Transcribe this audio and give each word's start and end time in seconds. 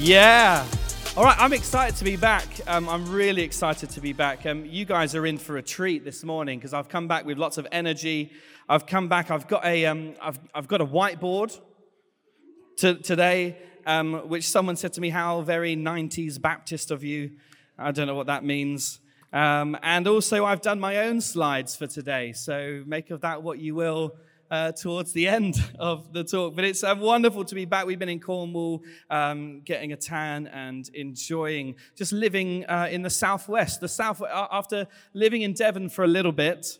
Yeah. 0.00 0.64
All 1.16 1.24
right, 1.24 1.36
I'm 1.40 1.52
excited 1.52 1.96
to 1.96 2.04
be 2.04 2.14
back. 2.14 2.46
Um, 2.68 2.88
I'm 2.88 3.10
really 3.10 3.42
excited 3.42 3.90
to 3.90 4.00
be 4.00 4.12
back. 4.12 4.46
Um, 4.46 4.64
you 4.64 4.84
guys 4.84 5.16
are 5.16 5.26
in 5.26 5.38
for 5.38 5.56
a 5.56 5.62
treat 5.62 6.04
this 6.04 6.22
morning 6.22 6.60
because 6.60 6.72
I've 6.72 6.88
come 6.88 7.08
back 7.08 7.26
with 7.26 7.36
lots 7.36 7.58
of 7.58 7.66
energy. 7.72 8.30
I've 8.68 8.86
come 8.86 9.08
back. 9.08 9.28
I've 9.32 9.48
got 9.48 9.64
a, 9.64 9.86
um, 9.86 10.14
I've, 10.22 10.38
I've 10.54 10.68
got 10.68 10.80
a 10.80 10.86
whiteboard 10.86 11.58
to, 12.76 12.94
today, 12.94 13.58
um, 13.86 14.28
which 14.28 14.48
someone 14.48 14.76
said 14.76 14.92
to 14.92 15.00
me, 15.00 15.10
"How 15.10 15.40
very 15.40 15.74
90s 15.74 16.40
Baptist 16.40 16.92
of 16.92 17.02
you." 17.02 17.32
I 17.76 17.90
don't 17.90 18.06
know 18.06 18.14
what 18.14 18.28
that 18.28 18.44
means. 18.44 19.00
Um, 19.32 19.76
and 19.82 20.06
also, 20.06 20.44
I've 20.44 20.62
done 20.62 20.78
my 20.78 20.98
own 20.98 21.20
slides 21.20 21.74
for 21.74 21.88
today. 21.88 22.32
So 22.34 22.84
make 22.86 23.10
of 23.10 23.22
that 23.22 23.42
what 23.42 23.58
you 23.58 23.74
will 23.74 24.14
uh, 24.50 24.72
towards 24.72 25.12
the 25.12 25.28
end 25.28 25.56
of 25.78 26.12
the 26.12 26.24
talk. 26.24 26.54
But 26.54 26.64
it's 26.64 26.82
uh, 26.84 26.94
wonderful 26.98 27.44
to 27.44 27.54
be 27.54 27.64
back. 27.64 27.86
We've 27.86 27.98
been 27.98 28.08
in 28.08 28.20
Cornwall 28.20 28.82
um, 29.10 29.60
getting 29.62 29.92
a 29.92 29.96
tan 29.96 30.46
and 30.48 30.88
enjoying 30.94 31.76
just 31.96 32.12
living 32.12 32.64
uh, 32.66 32.88
in 32.90 33.02
the 33.02 33.10
southwest. 33.10 33.80
The 33.80 33.88
south 33.88 34.22
after 34.22 34.86
living 35.14 35.42
in 35.42 35.52
Devon 35.52 35.88
for 35.88 36.04
a 36.04 36.08
little 36.08 36.32
bit. 36.32 36.78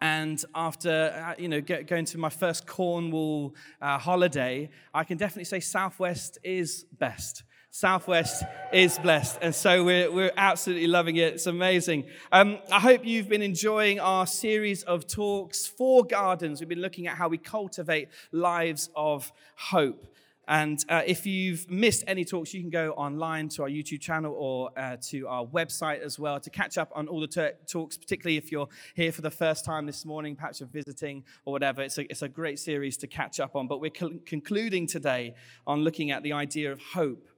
And 0.00 0.44
after 0.52 1.14
uh, 1.14 1.40
you 1.40 1.48
know 1.48 1.60
going 1.60 2.06
to 2.06 2.18
my 2.18 2.28
first 2.28 2.66
Cornwall 2.66 3.54
uh, 3.80 3.98
holiday, 3.98 4.68
I 4.92 5.04
can 5.04 5.16
definitely 5.16 5.44
say 5.44 5.60
Southwest 5.60 6.38
is 6.42 6.86
best. 6.98 7.44
Southwest 7.74 8.44
is 8.70 8.98
blessed. 8.98 9.38
And 9.40 9.54
so 9.54 9.82
we're, 9.82 10.12
we're 10.12 10.32
absolutely 10.36 10.88
loving 10.88 11.16
it. 11.16 11.32
It's 11.32 11.46
amazing. 11.46 12.04
Um, 12.30 12.58
I 12.70 12.78
hope 12.78 13.00
you've 13.02 13.30
been 13.30 13.40
enjoying 13.40 13.98
our 13.98 14.26
series 14.26 14.82
of 14.82 15.06
talks 15.06 15.66
for 15.66 16.04
gardens. 16.04 16.60
We've 16.60 16.68
been 16.68 16.82
looking 16.82 17.06
at 17.06 17.16
how 17.16 17.28
we 17.28 17.38
cultivate 17.38 18.10
lives 18.30 18.90
of 18.94 19.32
hope. 19.56 20.06
And 20.46 20.84
uh, 20.90 21.00
if 21.06 21.24
you've 21.24 21.70
missed 21.70 22.04
any 22.06 22.26
talks, 22.26 22.52
you 22.52 22.60
can 22.60 22.68
go 22.68 22.92
online 22.92 23.48
to 23.50 23.62
our 23.62 23.70
YouTube 23.70 24.00
channel 24.00 24.34
or 24.36 24.70
uh, 24.76 24.98
to 25.08 25.26
our 25.26 25.46
website 25.46 26.02
as 26.02 26.18
well 26.18 26.40
to 26.40 26.50
catch 26.50 26.76
up 26.76 26.92
on 26.94 27.08
all 27.08 27.20
the 27.20 27.26
ter- 27.26 27.54
talks, 27.66 27.96
particularly 27.96 28.36
if 28.36 28.52
you're 28.52 28.68
here 28.94 29.12
for 29.12 29.22
the 29.22 29.30
first 29.30 29.64
time 29.64 29.86
this 29.86 30.04
morning, 30.04 30.36
perhaps 30.36 30.60
you're 30.60 30.68
visiting 30.68 31.24
or 31.46 31.52
whatever. 31.52 31.80
It's 31.80 31.96
a, 31.96 32.02
it's 32.10 32.20
a 32.20 32.28
great 32.28 32.58
series 32.58 32.98
to 32.98 33.06
catch 33.06 33.40
up 33.40 33.56
on. 33.56 33.66
But 33.66 33.80
we're 33.80 33.92
co- 33.92 34.18
concluding 34.26 34.86
today 34.86 35.36
on 35.66 35.84
looking 35.84 36.10
at 36.10 36.22
the 36.22 36.34
idea 36.34 36.70
of 36.70 36.78
hope 36.78 37.28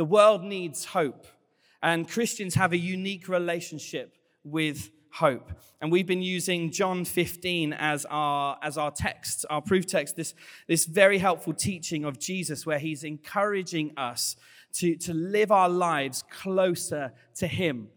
the 0.00 0.04
world 0.06 0.42
needs 0.42 0.86
hope, 0.86 1.26
and 1.82 2.08
Christians 2.08 2.54
have 2.54 2.72
a 2.72 2.78
unique 2.78 3.28
relationship 3.28 4.16
with 4.44 4.88
hope. 5.12 5.52
And 5.82 5.92
we've 5.92 6.06
been 6.06 6.22
using 6.22 6.70
John 6.70 7.04
15 7.04 7.74
as 7.74 8.06
our, 8.08 8.56
as 8.62 8.78
our 8.78 8.92
text, 8.92 9.44
our 9.50 9.60
proof 9.60 9.86
text, 9.86 10.16
this, 10.16 10.32
this 10.66 10.86
very 10.86 11.18
helpful 11.18 11.52
teaching 11.52 12.06
of 12.06 12.18
Jesus 12.18 12.64
where 12.64 12.78
he's 12.78 13.04
encouraging 13.04 13.92
us 13.98 14.36
to, 14.76 14.96
to 14.96 15.12
live 15.12 15.52
our 15.52 15.68
lives 15.68 16.24
closer 16.30 17.12
to 17.34 17.46
him. 17.46 17.88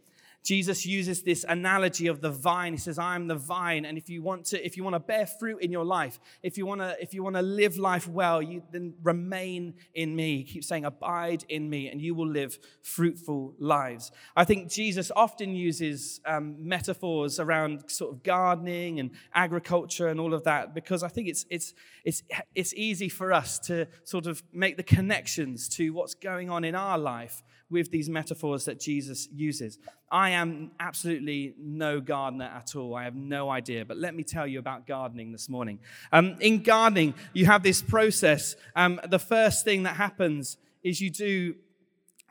Jesus 0.43 0.85
uses 0.85 1.23
this 1.23 1.45
analogy 1.47 2.07
of 2.07 2.19
the 2.19 2.29
vine. 2.29 2.73
He 2.73 2.77
says, 2.77 2.99
I 2.99 3.15
am 3.15 3.27
the 3.27 3.35
vine. 3.35 3.85
And 3.85 3.97
if 3.97 4.09
you 4.09 4.21
want 4.21 4.45
to, 4.47 4.63
if 4.63 4.75
you 4.75 4.83
want 4.83 4.95
to 4.95 4.99
bear 4.99 5.25
fruit 5.25 5.59
in 5.61 5.71
your 5.71 5.85
life, 5.85 6.19
if 6.41 6.57
you 6.57 6.65
want 6.65 6.81
to, 6.81 6.95
if 7.01 7.13
you 7.13 7.23
want 7.23 7.37
to 7.37 7.41
live 7.41 7.77
life 7.77 8.07
well, 8.07 8.41
you 8.41 8.61
then 8.71 8.93
remain 9.03 9.75
in 9.93 10.15
me. 10.15 10.37
He 10.37 10.43
keeps 10.43 10.67
saying, 10.67 10.83
abide 10.85 11.45
in 11.47 11.69
me, 11.69 11.87
and 11.87 12.01
you 12.01 12.13
will 12.13 12.27
live 12.27 12.59
fruitful 12.81 13.55
lives. 13.57 14.11
I 14.35 14.43
think 14.43 14.69
Jesus 14.69 15.11
often 15.15 15.55
uses 15.55 16.19
um, 16.25 16.55
metaphors 16.59 17.39
around 17.39 17.89
sort 17.89 18.13
of 18.13 18.23
gardening 18.23 18.99
and 18.99 19.11
agriculture 19.33 20.07
and 20.07 20.19
all 20.19 20.33
of 20.33 20.43
that 20.43 20.73
because 20.73 21.03
I 21.03 21.07
think 21.07 21.27
it's 21.27 21.45
it's 21.49 21.73
it's 22.03 22.23
it's 22.53 22.73
easy 22.73 23.09
for 23.09 23.31
us 23.31 23.59
to 23.59 23.87
sort 24.03 24.27
of 24.27 24.43
make 24.51 24.77
the 24.77 24.83
connections 24.83 25.69
to 25.69 25.91
what's 25.91 26.15
going 26.15 26.49
on 26.49 26.63
in 26.63 26.75
our 26.75 26.97
life 26.97 27.43
with 27.73 27.91
these 27.91 28.07
metaphors 28.07 28.65
that 28.65 28.79
Jesus 28.79 29.27
uses. 29.33 29.79
I 30.11 30.29
am 30.29 30.71
absolutely 30.79 31.55
no 31.59 31.99
gardener 31.99 32.45
at 32.45 32.75
all. 32.75 32.95
I 32.95 33.03
have 33.03 33.15
no 33.15 33.49
idea. 33.49 33.83
But 33.83 33.97
let 33.97 34.15
me 34.15 34.23
tell 34.23 34.45
you 34.45 34.59
about 34.59 34.85
gardening 34.85 35.31
this 35.31 35.49
morning. 35.49 35.79
Um, 36.11 36.37
in 36.39 36.61
gardening, 36.61 37.15
you 37.33 37.47
have 37.47 37.63
this 37.63 37.81
process. 37.81 38.55
Um, 38.75 39.01
the 39.09 39.19
first 39.19 39.65
thing 39.65 39.83
that 39.83 39.95
happens 39.95 40.57
is 40.83 41.01
you 41.01 41.09
do 41.09 41.55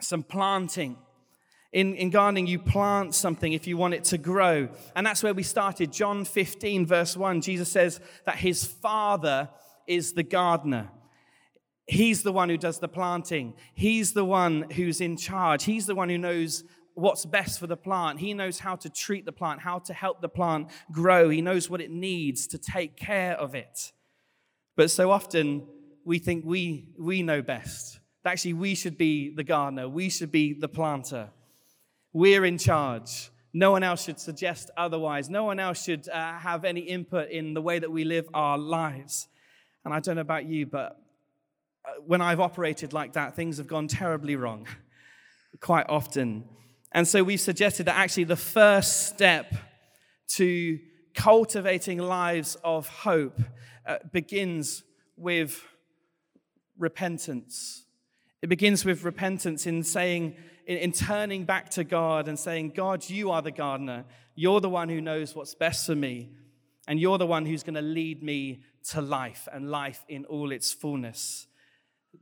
some 0.01 0.23
planting. 0.23 0.97
In, 1.73 1.95
in 1.97 2.11
gardening, 2.11 2.47
you 2.47 2.61
plant 2.61 3.15
something 3.15 3.53
if 3.53 3.67
you 3.67 3.77
want 3.77 3.95
it 3.95 4.05
to 4.05 4.19
grow. 4.19 4.69
And 4.95 5.05
that's 5.05 5.23
where 5.23 5.35
we 5.35 5.43
started. 5.43 5.93
John 5.93 6.25
15, 6.25 6.87
verse 6.87 7.17
1, 7.17 7.41
Jesus 7.41 7.69
says 7.71 8.01
that 8.27 8.37
his 8.37 8.65
father 8.65 9.49
is 9.89 10.13
the 10.13 10.23
gardener. 10.23 10.91
He's 11.93 12.23
the 12.23 12.33
one 12.33 12.49
who 12.49 12.57
does 12.57 12.79
the 12.79 12.89
planting. 12.89 13.53
He's 13.75 14.15
the 14.15 14.25
one 14.25 14.71
who's 14.71 15.03
in 15.03 15.19
charge. 15.19 15.65
He's 15.65 15.85
the 15.85 15.95
one 15.95 16.09
who 16.09 16.17
knows 16.17 16.65
what's 16.95 17.27
best 17.27 17.61
for 17.61 17.67
the 17.67 17.77
plant. 17.77 18.19
He 18.19 18.33
knows 18.33 18.59
how 18.59 18.77
to 18.77 18.89
treat 18.89 19.27
the 19.27 19.33
plant, 19.33 19.61
how 19.61 19.79
to 19.81 19.93
help 19.93 20.23
the 20.23 20.29
plant 20.31 20.69
grow. 20.91 21.29
He 21.29 21.43
knows 21.43 21.69
what 21.69 21.83
it 21.83 21.91
needs 21.91 22.47
to 22.47 22.57
take 22.57 22.97
care 22.97 23.35
of 23.35 23.55
it. 23.55 23.93
But 24.75 24.91
so 24.91 25.11
often 25.11 25.67
we 26.03 26.19
think 26.19 26.47
we, 26.47 26.89
we 26.99 27.23
know 27.23 27.43
best. 27.43 28.01
Actually, 28.25 28.55
we 28.55 28.75
should 28.75 28.97
be 28.97 29.29
the 29.29 29.45
gardener, 29.45 29.87
we 29.87 30.09
should 30.09 30.33
be 30.33 30.55
the 30.55 30.69
planter. 30.69 31.29
We're 32.15 32.47
in 32.47 32.57
charge. 32.57 33.31
No 33.53 33.71
one 33.71 33.83
else 33.83 34.05
should 34.05 34.19
suggest 34.19 34.71
otherwise. 34.79 35.29
No 35.29 35.45
one 35.45 35.61
else 35.61 35.85
should 35.85 36.09
uh, 36.09 36.39
have 36.39 36.65
any 36.65 36.81
input 36.81 37.29
in 37.29 37.53
the 37.53 37.61
way 37.61 37.79
that 37.79 37.93
we 37.93 38.05
live 38.05 38.27
our 38.33 38.57
lives. 38.57 39.29
And 39.85 39.93
I 39.93 40.01
don't 40.01 40.15
know 40.15 40.23
about 40.23 40.47
you, 40.47 40.65
but 40.65 41.02
when 42.07 42.21
I've 42.21 42.41
operated 42.41 42.93
like 42.93 43.15
that, 43.15 43.37
things 43.37 43.59
have 43.59 43.67
gone 43.67 43.89
terribly 43.89 44.37
wrong 44.37 44.67
quite 45.61 45.87
often. 45.89 46.45
And 46.93 47.07
so 47.07 47.23
we've 47.23 47.41
suggested 47.41 47.87
that 47.87 47.97
actually 47.97 48.25
the 48.25 48.37
first 48.37 49.07
step 49.07 49.55
to 50.29 50.79
cultivating 51.15 51.99
lives 51.99 52.57
of 52.65 52.89
hope 52.89 53.41
uh, 53.87 53.99
begins 54.13 54.83
with 55.17 55.63
repentance. 56.79 57.85
It 58.41 58.49
begins 58.49 58.85
with 58.85 59.05
repentance 59.05 59.67
in 59.67 59.83
saying, 59.83 60.37
in, 60.67 60.79
in, 60.79 60.93
turning 60.93 61.45
back 61.45 61.71
to 61.71 61.85
God 61.85 62.29
and 62.29 62.39
saying, 62.39 62.73
God, 62.75 63.09
you 63.09 63.31
are 63.31 63.43
the 63.43 63.51
gardener. 63.51 64.05
You're 64.35 64.61
the 64.61 64.71
one 64.71 64.89
who 64.89 65.01
knows 65.01 65.35
what's 65.35 65.55
best 65.55 65.87
for 65.87 65.95
me. 65.95 66.31
And 66.89 66.99
you're 66.99 67.19
the 67.19 67.27
one 67.27 67.47
who's 67.47 67.63
going 67.63 67.75
to 67.75 67.83
lead 67.83 68.23
me 68.23 68.63
to 68.91 69.01
life 69.01 69.47
and 69.53 69.71
life 69.71 70.05
in 70.09 70.25
all 70.25 70.51
its 70.51 70.73
fullness 70.73 71.47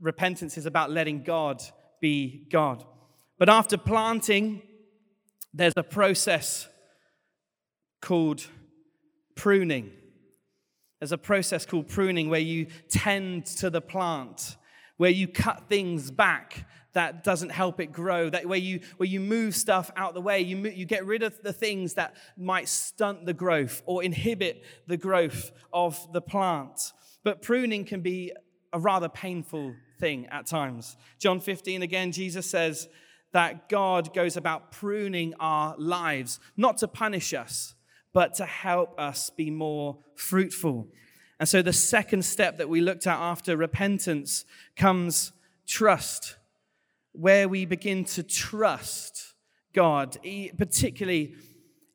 repentance 0.00 0.56
is 0.56 0.66
about 0.66 0.90
letting 0.90 1.22
God 1.22 1.62
be 2.00 2.46
God. 2.50 2.84
But 3.38 3.48
after 3.48 3.76
planting, 3.76 4.62
there's 5.52 5.74
a 5.76 5.82
process 5.82 6.68
called 8.00 8.46
pruning. 9.34 9.90
There's 11.00 11.12
a 11.12 11.18
process 11.18 11.64
called 11.64 11.88
pruning 11.88 12.28
where 12.28 12.40
you 12.40 12.66
tend 12.90 13.46
to 13.46 13.70
the 13.70 13.80
plant, 13.80 14.56
where 14.96 15.10
you 15.10 15.26
cut 15.26 15.68
things 15.68 16.10
back 16.10 16.66
that 16.92 17.22
doesn't 17.24 17.50
help 17.50 17.80
it 17.80 17.92
grow, 17.92 18.28
that 18.28 18.46
where 18.46 18.58
you, 18.58 18.80
where 18.96 19.08
you 19.08 19.20
move 19.20 19.54
stuff 19.54 19.90
out 19.96 20.12
the 20.12 20.20
way, 20.20 20.40
you, 20.40 20.58
you 20.68 20.84
get 20.84 21.06
rid 21.06 21.22
of 21.22 21.40
the 21.42 21.52
things 21.52 21.94
that 21.94 22.16
might 22.36 22.68
stunt 22.68 23.24
the 23.26 23.32
growth 23.32 23.82
or 23.86 24.02
inhibit 24.02 24.64
the 24.86 24.96
growth 24.96 25.52
of 25.72 26.12
the 26.12 26.20
plant. 26.20 26.92
But 27.22 27.42
pruning 27.42 27.84
can 27.84 28.00
be 28.00 28.32
a 28.72 28.78
rather 28.78 29.08
painful 29.08 29.75
thing 29.98 30.26
at 30.26 30.47
times. 30.47 30.97
John 31.19 31.41
15, 31.41 31.82
again, 31.82 32.12
Jesus 32.12 32.48
says 32.48 32.88
that 33.32 33.69
God 33.69 34.12
goes 34.14 34.36
about 34.36 34.72
pruning 34.72 35.34
our 35.38 35.75
lives, 35.78 36.41
not 36.56 36.78
to 36.78 36.88
punish 36.88 37.32
us, 37.32 37.75
but 38.12 38.34
to 38.34 38.44
help 38.44 38.98
us 38.98 39.31
be 39.31 39.50
more 39.50 39.98
fruitful. 40.16 40.88
And 41.38 41.49
so 41.49 41.62
the 41.62 41.72
second 41.72 42.25
step 42.25 42.58
that 42.58 42.69
we 42.69 42.81
looked 42.81 43.06
at 43.06 43.19
after 43.19 43.56
repentance 43.56 44.44
comes 44.76 45.32
trust, 45.67 46.37
where 47.12 47.49
we 47.49 47.64
begin 47.64 48.05
to 48.05 48.22
trust 48.22 49.34
God, 49.72 50.19
particularly 50.58 51.34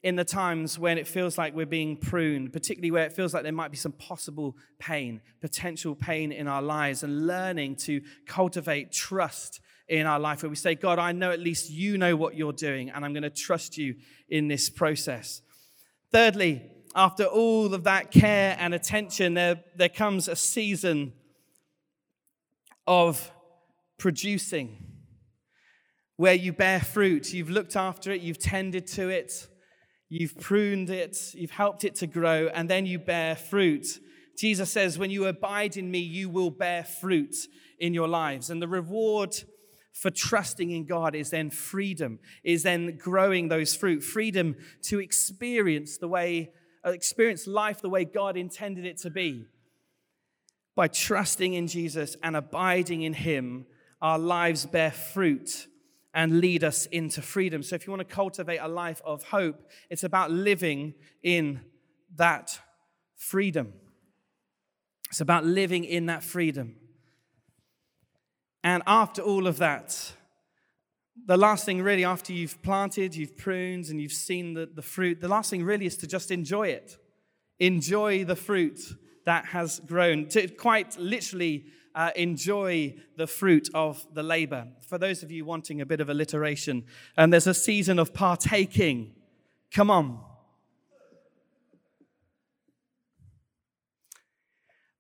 in 0.06 0.16
the 0.16 0.24
times 0.24 0.78
when 0.78 1.00
it 1.00 1.08
feels 1.08 1.36
like 1.36 1.56
we're 1.56 1.66
being 1.66 1.98
pruned, 1.98 2.54
particularly 2.54 2.92
where 2.92 3.06
it 3.06 3.12
feels 3.12 3.34
like 3.34 3.42
there 3.42 3.52
might 3.52 3.72
be 3.72 3.76
some 3.76 3.92
possible 3.92 4.56
pain, 4.78 5.20
potential 5.42 5.96
pain 5.96 6.32
in 6.32 6.48
our 6.48 6.62
lives, 6.62 7.02
and 7.02 7.26
learning 7.26 7.76
to 7.76 8.00
cultivate 8.28 8.92
trust 8.92 9.62
in 9.88 10.06
our 10.06 10.20
life 10.20 10.44
where 10.44 10.50
we 10.52 10.56
say, 10.56 10.76
God, 10.76 11.00
I 11.00 11.12
know 11.12 11.32
at 11.32 11.40
least 11.40 11.72
you 11.72 11.98
know 11.98 12.16
what 12.16 12.36
you're 12.36 12.54
doing, 12.54 12.92
and 12.92 13.04
I'm 13.04 13.14
going 13.14 13.24
to 13.24 13.32
trust 13.32 13.80
you 13.80 13.96
in 14.30 14.48
this 14.48 14.70
process. 14.70 15.42
Thirdly, 16.12 16.62
after 16.94 17.24
all 17.24 17.74
of 17.74 17.86
that 17.86 18.12
care 18.12 18.56
and 18.60 18.76
attention, 18.76 19.34
there, 19.34 19.64
there 19.76 19.90
comes 19.90 20.28
a 20.28 20.36
season 20.36 21.14
of 22.86 23.32
producing 23.98 24.78
where 26.16 26.36
you 26.36 26.54
bear 26.54 26.80
fruit. 26.80 27.34
You've 27.34 27.50
looked 27.50 27.76
after 27.76 28.12
it, 28.12 28.22
you've 28.22 28.38
tended 28.38 28.86
to 28.90 29.10
it 29.10 29.48
You've 30.18 30.40
pruned 30.40 30.90
it, 30.90 31.36
you've 31.36 31.52
helped 31.52 31.84
it 31.84 31.96
to 31.96 32.08
grow, 32.08 32.48
and 32.48 32.70
then 32.70 32.86
you 32.86 33.00
bear 33.00 33.36
fruit. 33.36 34.00
Jesus 34.38 34.72
says, 34.72 34.98
When 34.98 35.10
you 35.10 35.26
abide 35.26 35.76
in 35.76 35.92
me, 35.92 36.00
you 36.00 36.30
will 36.30 36.52
bear 36.52 36.86
fruit 36.86 37.36
in 37.80 37.94
your 37.94 38.08
lives. 38.08 38.50
And 38.50 38.62
the 38.62 38.68
reward 38.70 39.36
for 39.92 40.10
trusting 40.10 40.72
in 40.72 40.86
God 40.86 41.16
is 41.16 41.32
then 41.32 41.50
freedom, 41.50 42.20
is 42.46 42.64
then 42.64 42.96
growing 42.98 43.50
those 43.50 43.76
fruit, 43.76 44.02
freedom 44.02 44.56
to 44.84 45.02
experience 45.02 45.98
the 45.98 46.08
way, 46.08 46.52
uh, 46.86 46.92
experience 46.92 47.46
life 47.46 47.82
the 47.82 47.90
way 47.90 48.06
God 48.06 48.38
intended 48.38 48.86
it 48.86 48.96
to 49.00 49.10
be. 49.10 49.44
By 50.78 50.88
trusting 50.88 51.54
in 51.54 51.68
Jesus 51.68 52.16
and 52.24 52.38
abiding 52.38 53.02
in 53.02 53.16
Him, 53.16 53.66
our 54.02 54.18
lives 54.18 54.66
bear 54.66 54.92
fruit 54.92 55.68
and 56.16 56.40
lead 56.40 56.64
us 56.64 56.86
into 56.88 57.22
freedom. 57.22 57.62
So, 57.62 57.76
if 57.76 57.86
you 57.86 57.92
want 57.92 58.08
to 58.08 58.16
cultivate 58.16 58.58
a 58.58 58.68
life 58.68 59.02
of 59.06 59.24
hope, 59.24 59.70
it's 59.90 60.04
about 60.04 60.32
living 60.32 60.96
in 61.22 61.60
that 62.16 62.58
freedom. 63.18 63.74
It's 65.12 65.22
about 65.22 65.46
living 65.46 65.84
in 65.84 66.08
that 66.08 66.24
freedom. 66.24 66.78
And 68.64 68.82
after 68.88 69.22
all 69.22 69.46
of 69.46 69.58
that, 69.58 70.14
the 71.28 71.38
last 71.38 71.66
thing 71.66 71.82
really, 71.82 72.06
after 72.06 72.34
you've 72.34 72.62
planted, 72.64 73.16
you've 73.16 73.38
pruned, 73.38 73.86
and 73.90 74.02
you've 74.02 74.12
seen 74.12 74.54
the, 74.54 74.70
the 74.74 74.82
fruit, 74.82 75.22
the 75.22 75.28
last 75.28 75.50
thing 75.50 75.64
really 75.64 75.86
is 75.86 75.98
to 75.98 76.08
just 76.08 76.32
enjoy 76.32 76.70
it. 76.70 76.98
Enjoy 77.60 78.24
the 78.24 78.36
fruit 78.36 78.80
that 79.26 79.46
has 79.48 79.82
grown. 79.82 80.28
To 80.30 80.48
quite 80.48 80.98
literally 80.98 81.66
uh, 81.96 82.12
enjoy 82.16 82.94
the 83.16 83.26
fruit 83.26 83.70
of 83.74 84.06
the 84.14 84.22
labor. 84.22 84.68
For 84.82 84.98
those 84.98 85.24
of 85.24 85.32
you 85.32 85.46
wanting 85.46 85.80
a 85.80 85.86
bit 85.86 86.02
of 86.02 86.10
alliteration, 86.10 86.84
and 87.16 87.32
there's 87.32 87.48
a 87.48 87.54
season 87.54 87.98
of 87.98 88.14
partaking. 88.14 89.16
Come 89.74 89.90
on. 89.90 90.20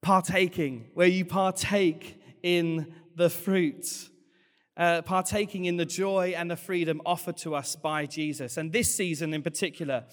Partaking, 0.01 0.89
where 0.93 1.07
you 1.07 1.25
partake 1.25 2.21
in 2.41 2.93
the 3.15 3.29
fruit, 3.29 4.09
uh, 4.77 5.01
partaking 5.01 5.65
in 5.65 5.77
the 5.77 5.85
joy 5.85 6.33
and 6.37 6.49
the 6.49 6.55
freedom 6.55 7.01
offered 7.05 7.37
to 7.37 7.55
us 7.55 7.75
by 7.75 8.05
Jesus. 8.05 8.55
And 8.55 8.71
this 8.71 8.93
season 8.93 9.33
in 9.33 9.41
particular 9.41 10.05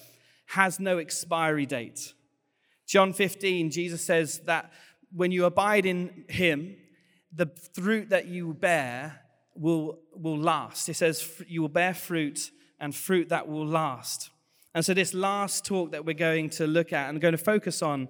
has 0.47 0.79
no 0.79 0.97
expiry 0.97 1.65
date. 1.65 2.13
John 2.85 3.13
15, 3.13 3.71
Jesus 3.71 4.01
says 4.01 4.39
that 4.45 4.71
when 5.15 5.31
you 5.31 5.45
abide 5.45 5.85
in 5.85 6.25
him, 6.27 6.75
the 7.31 7.47
fruit 7.73 8.09
that 8.09 8.27
you 8.27 8.53
bear 8.53 9.21
will, 9.55 9.99
will 10.15 10.37
last. 10.37 10.87
He 10.87 10.93
says 10.93 11.41
you 11.47 11.61
will 11.61 11.69
bear 11.69 11.93
fruit 11.93 12.51
and 12.79 12.95
fruit 12.95 13.29
that 13.29 13.47
will 13.47 13.65
last. 13.65 14.29
And 14.75 14.83
so, 14.83 14.93
this 14.93 15.13
last 15.13 15.65
talk 15.65 15.91
that 15.91 16.03
we're 16.03 16.13
going 16.13 16.49
to 16.51 16.65
look 16.65 16.93
at 16.93 17.09
and 17.09 17.21
going 17.21 17.33
to 17.33 17.37
focus 17.37 17.81
on 17.81 18.07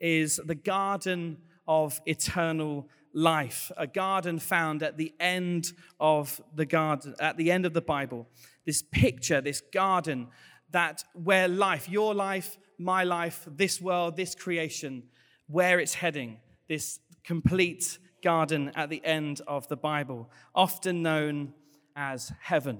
is 0.00 0.40
the 0.44 0.54
garden 0.54 1.38
of 1.68 2.00
eternal 2.06 2.88
life, 3.12 3.70
a 3.76 3.86
garden 3.86 4.38
found 4.38 4.82
at 4.82 4.96
the 4.96 5.12
end 5.20 5.72
of 6.00 6.40
the 6.54 6.64
garden, 6.64 7.14
at 7.20 7.36
the 7.36 7.50
end 7.50 7.66
of 7.66 7.74
the 7.74 7.82
Bible. 7.82 8.26
This 8.64 8.82
picture, 8.82 9.40
this 9.40 9.62
garden 9.72 10.28
that 10.70 11.04
where 11.14 11.48
life, 11.48 11.88
your 11.88 12.14
life, 12.14 12.58
my 12.78 13.04
life, 13.04 13.46
this 13.46 13.80
world, 13.80 14.16
this 14.16 14.34
creation, 14.34 15.04
where 15.46 15.78
it's 15.78 15.94
heading, 15.94 16.38
this 16.68 17.00
complete 17.24 17.98
garden 18.22 18.72
at 18.74 18.90
the 18.90 19.04
end 19.04 19.40
of 19.46 19.68
the 19.68 19.76
Bible, 19.76 20.30
often 20.54 21.02
known 21.02 21.52
as 21.94 22.32
heaven. 22.40 22.78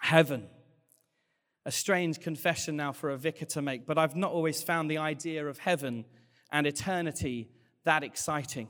Heaven. 0.00 0.48
A 1.64 1.72
strange 1.72 2.20
confession 2.20 2.76
now 2.76 2.92
for 2.92 3.10
a 3.10 3.16
vicar 3.16 3.44
to 3.46 3.62
make, 3.62 3.86
but 3.86 3.98
I've 3.98 4.16
not 4.16 4.32
always 4.32 4.62
found 4.62 4.90
the 4.90 4.98
idea 4.98 5.46
of 5.46 5.58
heaven 5.58 6.04
and 6.52 6.66
eternity 6.66 7.50
that 7.84 8.04
exciting. 8.04 8.68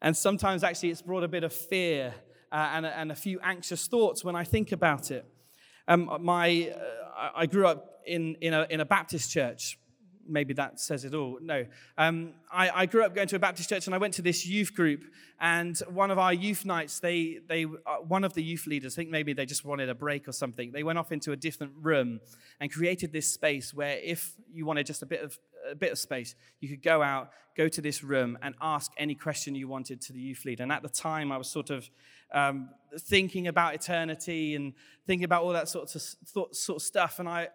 And 0.00 0.16
sometimes, 0.16 0.62
actually, 0.64 0.90
it's 0.90 1.02
brought 1.02 1.24
a 1.24 1.28
bit 1.28 1.44
of 1.44 1.52
fear 1.52 2.14
uh, 2.52 2.70
and, 2.72 2.86
a, 2.86 2.98
and, 2.98 3.12
a, 3.12 3.14
few 3.14 3.40
anxious 3.42 3.88
thoughts 3.88 4.24
when 4.24 4.36
I 4.36 4.44
think 4.44 4.72
about 4.72 5.10
it. 5.10 5.26
Um, 5.86 6.10
my, 6.20 6.72
uh, 7.18 7.30
I 7.34 7.46
grew 7.46 7.66
up 7.66 8.00
in, 8.06 8.36
in, 8.40 8.54
a, 8.54 8.66
in 8.70 8.80
a 8.80 8.84
Baptist 8.84 9.30
church. 9.30 9.78
Maybe 10.28 10.54
that 10.54 10.78
says 10.78 11.04
it 11.04 11.14
all. 11.14 11.38
No. 11.40 11.64
Um, 11.96 12.34
I, 12.52 12.70
I, 12.70 12.86
grew 12.86 13.04
up 13.04 13.14
going 13.14 13.28
to 13.28 13.36
a 13.36 13.38
Baptist 13.38 13.68
church 13.68 13.86
and 13.86 13.94
I 13.94 13.98
went 13.98 14.14
to 14.14 14.22
this 14.22 14.46
youth 14.46 14.74
group. 14.74 15.04
And 15.40 15.76
one 15.90 16.10
of 16.10 16.18
our 16.18 16.32
youth 16.34 16.64
nights, 16.64 17.00
they, 17.00 17.38
they, 17.48 17.64
uh, 17.64 17.96
one 18.06 18.24
of 18.24 18.34
the 18.34 18.42
youth 18.42 18.66
leaders, 18.66 18.94
I 18.94 18.96
think 18.96 19.10
maybe 19.10 19.32
they 19.32 19.46
just 19.46 19.64
wanted 19.64 19.88
a 19.88 19.94
break 19.94 20.28
or 20.28 20.32
something, 20.32 20.72
they 20.72 20.82
went 20.82 20.98
off 20.98 21.12
into 21.12 21.32
a 21.32 21.36
different 21.36 21.72
room 21.80 22.20
and 22.60 22.70
created 22.70 23.12
this 23.12 23.32
space 23.32 23.72
where 23.72 23.98
if 24.02 24.34
you 24.52 24.66
wanted 24.66 24.86
just 24.86 25.02
a 25.02 25.06
bit 25.06 25.22
of 25.22 25.38
a 25.70 25.74
bit 25.74 25.92
of 25.92 25.98
space, 25.98 26.34
you 26.60 26.68
could 26.68 26.82
go 26.82 27.02
out, 27.02 27.30
go 27.56 27.68
to 27.68 27.80
this 27.80 28.02
room, 28.02 28.38
and 28.42 28.54
ask 28.60 28.92
any 28.96 29.14
question 29.14 29.54
you 29.54 29.68
wanted 29.68 30.00
to 30.02 30.12
the 30.12 30.20
youth 30.20 30.44
leader. 30.44 30.62
And 30.62 30.72
at 30.72 30.82
the 30.82 30.88
time, 30.88 31.32
I 31.32 31.38
was 31.38 31.48
sort 31.48 31.70
of 31.70 31.88
um, 32.32 32.70
thinking 32.98 33.48
about 33.48 33.74
eternity 33.74 34.54
and 34.54 34.72
thinking 35.06 35.24
about 35.24 35.42
all 35.42 35.52
that 35.52 35.68
sort 35.68 35.94
of, 35.94 36.02
sort 36.52 36.76
of 36.76 36.82
stuff. 36.82 37.18
And 37.18 37.28
I, 37.28 37.48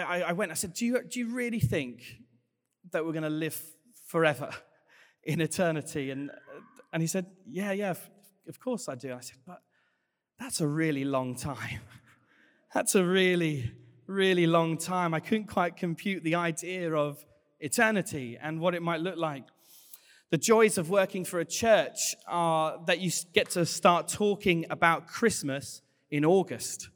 I, 0.00 0.22
I 0.22 0.32
went, 0.32 0.50
I 0.50 0.54
said, 0.54 0.74
do 0.74 0.86
you, 0.86 1.02
do 1.02 1.18
you 1.18 1.28
really 1.34 1.60
think 1.60 2.02
that 2.92 3.04
we're 3.04 3.12
going 3.12 3.22
to 3.24 3.30
live 3.30 3.60
forever 4.06 4.50
in 5.24 5.40
eternity? 5.40 6.10
And, 6.10 6.30
and 6.92 7.02
he 7.02 7.06
said, 7.06 7.26
Yeah, 7.46 7.72
yeah, 7.72 7.94
of 8.48 8.60
course 8.60 8.88
I 8.88 8.94
do. 8.94 9.12
I 9.12 9.20
said, 9.20 9.38
But 9.46 9.62
that's 10.38 10.60
a 10.60 10.66
really 10.66 11.04
long 11.04 11.36
time. 11.36 11.80
That's 12.74 12.94
a 12.94 13.04
really 13.04 13.70
really 14.06 14.46
long 14.46 14.76
time. 14.76 15.14
I 15.14 15.20
couldn't 15.20 15.46
quite 15.46 15.76
compute 15.76 16.22
the 16.22 16.34
idea 16.34 16.92
of 16.94 17.24
eternity 17.60 18.38
and 18.40 18.60
what 18.60 18.74
it 18.74 18.82
might 18.82 19.00
look 19.00 19.16
like. 19.16 19.44
The 20.30 20.38
joys 20.38 20.78
of 20.78 20.90
working 20.90 21.24
for 21.24 21.40
a 21.40 21.44
church 21.44 22.14
are 22.26 22.78
that 22.86 23.00
you 23.00 23.10
get 23.34 23.50
to 23.50 23.66
start 23.66 24.08
talking 24.08 24.66
about 24.70 25.06
Christmas 25.06 25.82
in 26.10 26.24
August. 26.24 26.88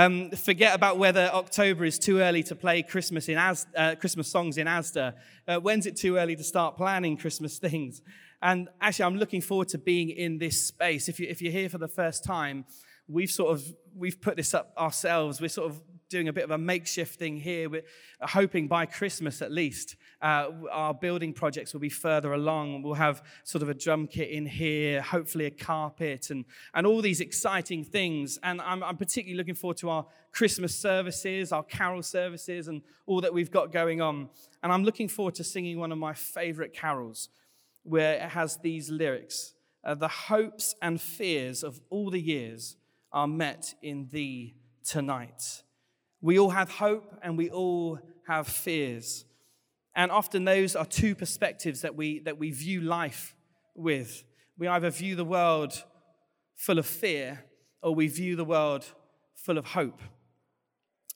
Um, 0.00 0.30
forget 0.30 0.74
about 0.74 0.96
whether 0.96 1.28
October 1.30 1.84
is 1.84 1.98
too 1.98 2.20
early 2.20 2.42
to 2.44 2.56
play 2.56 2.82
Christmas 2.82 3.28
in 3.28 3.36
As, 3.36 3.66
uh, 3.76 3.96
Christmas 3.96 4.28
songs 4.28 4.56
in 4.56 4.66
Asda. 4.66 5.12
Uh, 5.46 5.58
when's 5.58 5.84
it 5.84 5.94
too 5.94 6.16
early 6.16 6.34
to 6.36 6.42
start 6.42 6.78
planning 6.78 7.18
Christmas 7.18 7.58
things? 7.58 8.00
And 8.40 8.70
actually, 8.80 9.04
I'm 9.04 9.16
looking 9.16 9.42
forward 9.42 9.68
to 9.68 9.78
being 9.78 10.08
in 10.08 10.38
this 10.38 10.66
space. 10.66 11.10
If, 11.10 11.20
you, 11.20 11.26
if 11.28 11.42
you're 11.42 11.52
here 11.52 11.68
for 11.68 11.76
the 11.76 11.86
first 11.86 12.24
time, 12.24 12.64
we've 13.08 13.30
sort 13.30 13.52
of 13.52 13.62
we've 13.94 14.18
put 14.18 14.38
this 14.38 14.54
up 14.54 14.72
ourselves. 14.78 15.38
We're 15.38 15.48
sort 15.48 15.70
of 15.70 15.82
doing 16.10 16.28
a 16.28 16.32
bit 16.32 16.44
of 16.44 16.50
a 16.50 16.58
makeshift 16.58 17.18
thing 17.18 17.36
here. 17.38 17.70
We're 17.70 17.82
hoping 18.20 18.68
by 18.68 18.84
Christmas 18.84 19.40
at 19.40 19.50
least, 19.50 19.96
uh, 20.20 20.50
our 20.70 20.92
building 20.92 21.32
projects 21.32 21.72
will 21.72 21.80
be 21.80 21.88
further 21.88 22.32
along. 22.34 22.82
We'll 22.82 22.94
have 22.94 23.22
sort 23.44 23.62
of 23.62 23.68
a 23.68 23.74
drum 23.74 24.06
kit 24.06 24.28
in 24.28 24.44
here, 24.44 25.00
hopefully 25.00 25.46
a 25.46 25.50
carpet, 25.50 26.30
and, 26.30 26.44
and 26.74 26.86
all 26.86 27.00
these 27.00 27.20
exciting 27.20 27.84
things. 27.84 28.38
And 28.42 28.60
I'm, 28.60 28.82
I'm 28.82 28.96
particularly 28.96 29.38
looking 29.38 29.54
forward 29.54 29.78
to 29.78 29.88
our 29.88 30.06
Christmas 30.32 30.74
services, 30.74 31.52
our 31.52 31.62
carol 31.62 32.02
services, 32.02 32.68
and 32.68 32.82
all 33.06 33.20
that 33.20 33.32
we've 33.32 33.50
got 33.50 33.72
going 33.72 34.02
on. 34.02 34.28
And 34.62 34.72
I'm 34.72 34.84
looking 34.84 35.08
forward 35.08 35.36
to 35.36 35.44
singing 35.44 35.78
one 35.78 35.92
of 35.92 35.98
my 35.98 36.12
favorite 36.12 36.74
carols 36.74 37.28
where 37.82 38.14
it 38.14 38.30
has 38.30 38.58
these 38.58 38.90
lyrics 38.90 39.54
uh, 39.84 39.94
The 39.94 40.08
hopes 40.08 40.74
and 40.82 41.00
fears 41.00 41.62
of 41.62 41.80
all 41.88 42.10
the 42.10 42.20
years 42.20 42.76
are 43.12 43.26
met 43.26 43.74
in 43.80 44.08
thee 44.10 44.54
tonight. 44.84 45.62
We 46.20 46.38
all 46.38 46.50
have 46.50 46.70
hope 46.70 47.18
and 47.22 47.38
we 47.38 47.50
all 47.50 47.98
have 48.26 48.46
fears. 48.46 49.24
And 49.94 50.10
often 50.10 50.44
those 50.44 50.76
are 50.76 50.84
two 50.84 51.14
perspectives 51.14 51.82
that 51.82 51.96
we, 51.96 52.20
that 52.20 52.38
we 52.38 52.50
view 52.50 52.80
life 52.80 53.34
with. 53.74 54.22
We 54.58 54.68
either 54.68 54.90
view 54.90 55.16
the 55.16 55.24
world 55.24 55.82
full 56.54 56.78
of 56.78 56.86
fear 56.86 57.44
or 57.82 57.94
we 57.94 58.06
view 58.06 58.36
the 58.36 58.44
world 58.44 58.84
full 59.34 59.58
of 59.58 59.64
hope. 59.64 60.00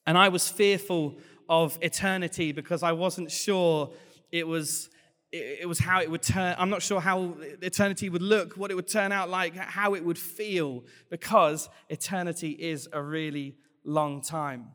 And 0.07 0.17
I 0.17 0.29
was 0.29 0.49
fearful 0.49 1.17
of 1.47 1.77
eternity 1.81 2.51
because 2.51 2.83
I 2.83 2.91
wasn't 2.91 3.31
sure 3.31 3.91
it 4.31 4.47
was 4.47 4.89
it 5.31 5.67
was 5.67 5.79
how 5.79 6.01
it 6.01 6.09
would 6.09 6.21
turn 6.21 6.55
i'm 6.57 6.69
not 6.69 6.81
sure 6.81 7.01
how 7.01 7.35
eternity 7.61 8.09
would 8.09 8.21
look 8.21 8.55
what 8.55 8.71
it 8.71 8.73
would 8.73 8.87
turn 8.87 9.11
out 9.11 9.29
like 9.29 9.53
how 9.55 9.93
it 9.93 10.05
would 10.05 10.17
feel 10.17 10.83
because 11.09 11.67
eternity 11.89 12.51
is 12.51 12.87
a 12.93 13.01
really 13.01 13.55
long 13.83 14.21
time 14.21 14.67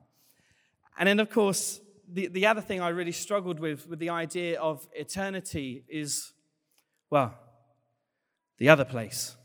and 0.99 1.09
then, 1.09 1.21
of 1.21 1.31
course, 1.31 1.81
the, 2.13 2.27
the 2.29 2.47
other 2.47 2.61
thing 2.61 2.81
I 2.81 2.89
really 2.89 3.13
struggled 3.13 3.61
with, 3.61 3.89
with 3.89 3.99
the 3.99 4.11
idea 4.11 4.61
of 4.61 4.87
eternity 4.93 5.85
is, 5.89 6.33
well, 7.09 7.35
the 8.59 8.69
other 8.69 8.85
place. 8.85 9.37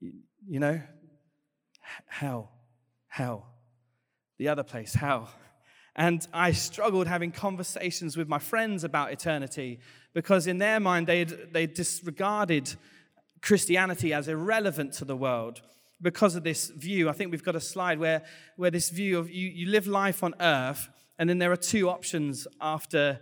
You, 0.00 0.12
you 0.46 0.60
know? 0.60 0.80
Hell. 2.06 2.50
Hell. 3.08 3.46
The 4.38 4.48
other 4.48 4.64
place, 4.64 4.94
hell. 4.94 5.30
And 5.96 6.26
I 6.32 6.52
struggled 6.52 7.06
having 7.06 7.30
conversations 7.30 8.16
with 8.16 8.28
my 8.28 8.40
friends 8.40 8.82
about 8.82 9.12
eternity 9.12 9.78
because, 10.12 10.48
in 10.48 10.58
their 10.58 10.80
mind, 10.80 11.06
they 11.06 11.22
they 11.22 11.66
disregarded 11.66 12.74
Christianity 13.40 14.12
as 14.12 14.26
irrelevant 14.26 14.92
to 14.94 15.04
the 15.04 15.16
world 15.16 15.62
because 16.00 16.34
of 16.34 16.44
this 16.44 16.68
view. 16.68 17.08
I 17.08 17.12
think 17.12 17.30
we've 17.30 17.44
got 17.44 17.56
a 17.56 17.60
slide 17.60 17.98
where, 17.98 18.22
where 18.56 18.70
this 18.70 18.90
view 18.90 19.18
of 19.18 19.30
you, 19.30 19.48
you 19.48 19.70
live 19.70 19.86
life 19.86 20.22
on 20.22 20.34
earth, 20.40 20.88
and 21.18 21.28
then 21.28 21.38
there 21.38 21.52
are 21.52 21.56
two 21.56 21.88
options 21.88 22.46
after, 22.60 23.20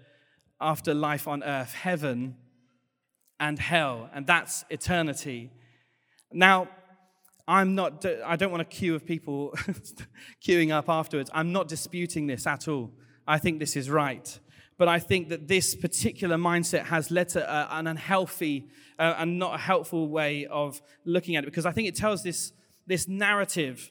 after 0.60 0.94
life 0.94 1.28
on 1.28 1.42
earth 1.42 1.72
heaven 1.72 2.36
and 3.38 3.58
hell, 3.58 4.08
and 4.14 4.26
that's 4.26 4.64
eternity. 4.70 5.50
Now, 6.32 6.68
I'm 7.46 7.74
not, 7.74 8.04
I 8.24 8.36
don't 8.36 8.50
want 8.50 8.62
a 8.62 8.66
queue 8.66 8.94
of 8.94 9.04
people 9.04 9.54
queuing 10.46 10.70
up 10.70 10.88
afterwards. 10.88 11.30
I'm 11.34 11.52
not 11.52 11.68
disputing 11.68 12.26
this 12.26 12.46
at 12.46 12.68
all. 12.68 12.92
I 13.26 13.38
think 13.38 13.58
this 13.58 13.76
is 13.76 13.90
right. 13.90 14.38
But 14.78 14.88
I 14.88 14.98
think 14.98 15.28
that 15.28 15.48
this 15.48 15.74
particular 15.74 16.36
mindset 16.36 16.84
has 16.86 17.10
led 17.10 17.28
to 17.30 17.48
a, 17.48 17.78
an 17.78 17.86
unhealthy 17.86 18.68
uh, 18.98 19.14
and 19.18 19.38
not 19.38 19.54
a 19.54 19.58
helpful 19.58 20.08
way 20.08 20.46
of 20.46 20.80
looking 21.04 21.36
at 21.36 21.44
it 21.44 21.46
because 21.46 21.66
I 21.66 21.72
think 21.72 21.88
it 21.88 21.96
tells 21.96 22.22
this, 22.22 22.52
this 22.86 23.08
narrative 23.08 23.90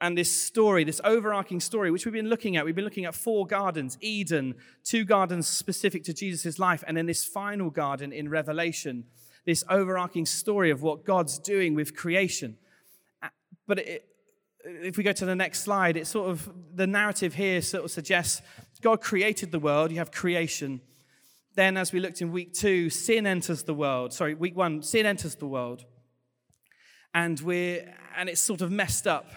and 0.00 0.16
this 0.16 0.30
story, 0.30 0.84
this 0.84 1.00
overarching 1.02 1.60
story, 1.60 1.90
which 1.90 2.04
we've 2.04 2.14
been 2.14 2.28
looking 2.28 2.56
at. 2.56 2.64
We've 2.64 2.74
been 2.74 2.84
looking 2.84 3.04
at 3.04 3.14
four 3.14 3.46
gardens 3.46 3.98
Eden, 4.00 4.54
two 4.84 5.04
gardens 5.04 5.46
specific 5.46 6.04
to 6.04 6.14
Jesus' 6.14 6.58
life, 6.58 6.84
and 6.86 6.96
then 6.96 7.06
this 7.06 7.24
final 7.24 7.70
garden 7.70 8.12
in 8.12 8.28
Revelation, 8.28 9.04
this 9.44 9.64
overarching 9.68 10.26
story 10.26 10.70
of 10.70 10.82
what 10.82 11.04
God's 11.04 11.38
doing 11.38 11.74
with 11.74 11.96
creation. 11.96 12.56
Uh, 13.22 13.28
but 13.66 13.80
it, 13.80 14.04
if 14.64 14.96
we 14.96 15.02
go 15.02 15.12
to 15.12 15.24
the 15.24 15.34
next 15.34 15.60
slide, 15.60 15.96
it 15.96 16.06
sort 16.06 16.30
of, 16.30 16.48
the 16.74 16.86
narrative 16.86 17.34
here 17.34 17.60
sort 17.62 17.84
of 17.84 17.90
suggests 17.90 18.42
God 18.80 19.00
created 19.00 19.50
the 19.50 19.58
world, 19.58 19.90
you 19.90 19.98
have 19.98 20.12
creation. 20.12 20.80
Then, 21.56 21.76
as 21.76 21.92
we 21.92 21.98
looked 21.98 22.20
in 22.22 22.30
week 22.30 22.52
two, 22.52 22.88
sin 22.88 23.26
enters 23.26 23.64
the 23.64 23.74
world. 23.74 24.12
Sorry, 24.12 24.34
week 24.34 24.56
one, 24.56 24.82
sin 24.82 25.06
enters 25.06 25.34
the 25.34 25.46
world. 25.46 25.84
And 27.18 27.40
we're, 27.40 27.96
and 28.16 28.28
it's 28.28 28.40
sort 28.40 28.60
of 28.60 28.70
messed 28.70 29.08
up. 29.08 29.28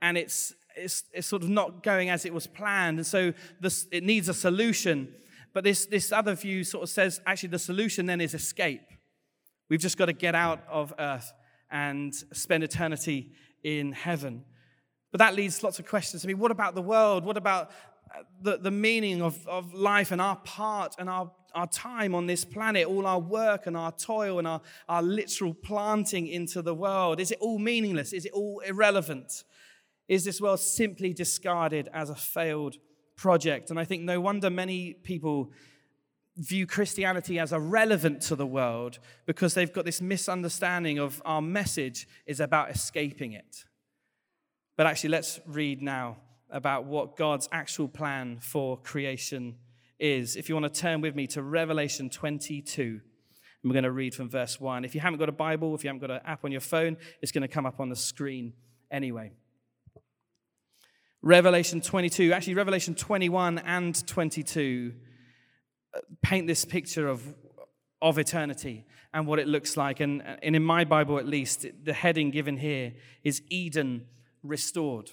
And 0.00 0.16
it's, 0.16 0.54
it's, 0.74 1.04
it's 1.12 1.26
sort 1.26 1.42
of 1.42 1.50
not 1.50 1.82
going 1.82 2.08
as 2.08 2.24
it 2.24 2.32
was 2.32 2.46
planned. 2.46 2.96
And 2.96 3.06
so 3.06 3.34
this, 3.60 3.86
it 3.92 4.04
needs 4.04 4.30
a 4.30 4.34
solution. 4.34 5.12
But 5.52 5.62
this, 5.62 5.84
this 5.84 6.12
other 6.12 6.34
view 6.34 6.64
sort 6.64 6.84
of 6.84 6.88
says 6.88 7.20
actually 7.26 7.50
the 7.50 7.58
solution 7.58 8.06
then 8.06 8.22
is 8.22 8.32
escape. 8.32 8.80
We've 9.68 9.80
just 9.80 9.98
got 9.98 10.06
to 10.06 10.14
get 10.14 10.34
out 10.34 10.60
of 10.66 10.94
earth 10.98 11.30
and 11.70 12.14
spend 12.14 12.64
eternity 12.64 13.32
in 13.62 13.92
heaven. 13.92 14.42
But 15.12 15.18
that 15.18 15.34
leads 15.34 15.62
lots 15.62 15.78
of 15.78 15.86
questions 15.86 16.22
to 16.22 16.28
me. 16.28 16.32
What 16.32 16.50
about 16.50 16.74
the 16.74 16.80
world? 16.80 17.26
What 17.26 17.36
about 17.36 17.70
the, 18.40 18.58
the 18.58 18.70
meaning 18.70 19.22
of, 19.22 19.46
of 19.46 19.72
life 19.74 20.12
and 20.12 20.20
our 20.20 20.36
part 20.36 20.94
and 20.98 21.08
our, 21.08 21.30
our 21.54 21.66
time 21.66 22.14
on 22.14 22.26
this 22.26 22.44
planet, 22.44 22.86
all 22.86 23.06
our 23.06 23.18
work 23.18 23.66
and 23.66 23.76
our 23.76 23.92
toil 23.92 24.38
and 24.38 24.46
our, 24.46 24.60
our 24.88 25.02
literal 25.02 25.54
planting 25.54 26.26
into 26.26 26.62
the 26.62 26.74
world? 26.74 27.20
Is 27.20 27.30
it 27.30 27.38
all 27.40 27.58
meaningless? 27.58 28.12
Is 28.12 28.24
it 28.24 28.32
all 28.32 28.60
irrelevant? 28.60 29.44
Is 30.08 30.24
this 30.24 30.40
world 30.40 30.60
simply 30.60 31.12
discarded 31.12 31.88
as 31.92 32.10
a 32.10 32.14
failed 32.14 32.76
project? 33.16 33.70
And 33.70 33.78
I 33.78 33.84
think 33.84 34.02
no 34.02 34.20
wonder 34.20 34.50
many 34.50 34.92
people 34.92 35.50
view 36.36 36.66
Christianity 36.66 37.38
as 37.38 37.52
irrelevant 37.52 38.20
to 38.22 38.36
the 38.36 38.46
world 38.46 38.98
because 39.24 39.54
they've 39.54 39.72
got 39.72 39.84
this 39.84 40.02
misunderstanding 40.02 40.98
of 40.98 41.22
our 41.24 41.40
message 41.40 42.06
is 42.26 42.40
about 42.40 42.70
escaping 42.70 43.32
it. 43.32 43.64
But 44.76 44.86
actually, 44.86 45.10
let's 45.10 45.40
read 45.46 45.80
now 45.80 46.18
about 46.50 46.84
what 46.84 47.16
God's 47.16 47.48
actual 47.52 47.88
plan 47.88 48.38
for 48.40 48.78
creation 48.78 49.56
is. 49.98 50.36
If 50.36 50.48
you 50.48 50.54
want 50.54 50.72
to 50.72 50.80
turn 50.80 51.00
with 51.00 51.14
me 51.14 51.26
to 51.28 51.42
Revelation 51.42 52.10
22, 52.10 52.82
and 53.62 53.70
we're 53.70 53.74
going 53.74 53.84
to 53.84 53.90
read 53.90 54.14
from 54.14 54.28
verse 54.28 54.60
1. 54.60 54.84
If 54.84 54.94
you 54.94 55.00
haven't 55.00 55.18
got 55.18 55.28
a 55.28 55.32
Bible, 55.32 55.74
if 55.74 55.82
you 55.82 55.88
haven't 55.88 56.00
got 56.00 56.10
an 56.10 56.20
app 56.24 56.44
on 56.44 56.52
your 56.52 56.60
phone, 56.60 56.96
it's 57.20 57.32
going 57.32 57.42
to 57.42 57.48
come 57.48 57.66
up 57.66 57.80
on 57.80 57.88
the 57.88 57.96
screen 57.96 58.52
anyway. 58.90 59.32
Revelation 61.22 61.80
22, 61.80 62.32
actually, 62.32 62.54
Revelation 62.54 62.94
21 62.94 63.58
and 63.58 64.06
22 64.06 64.92
uh, 65.94 66.00
paint 66.22 66.46
this 66.46 66.64
picture 66.64 67.08
of, 67.08 67.34
of 68.00 68.18
eternity 68.18 68.86
and 69.12 69.26
what 69.26 69.38
it 69.38 69.48
looks 69.48 69.76
like. 69.76 69.98
And, 69.98 70.22
and 70.42 70.54
in 70.54 70.62
my 70.62 70.84
Bible, 70.84 71.18
at 71.18 71.26
least, 71.26 71.66
the 71.82 71.92
heading 71.92 72.30
given 72.30 72.58
here 72.58 72.92
is 73.24 73.42
Eden 73.48 74.06
restored. 74.44 75.10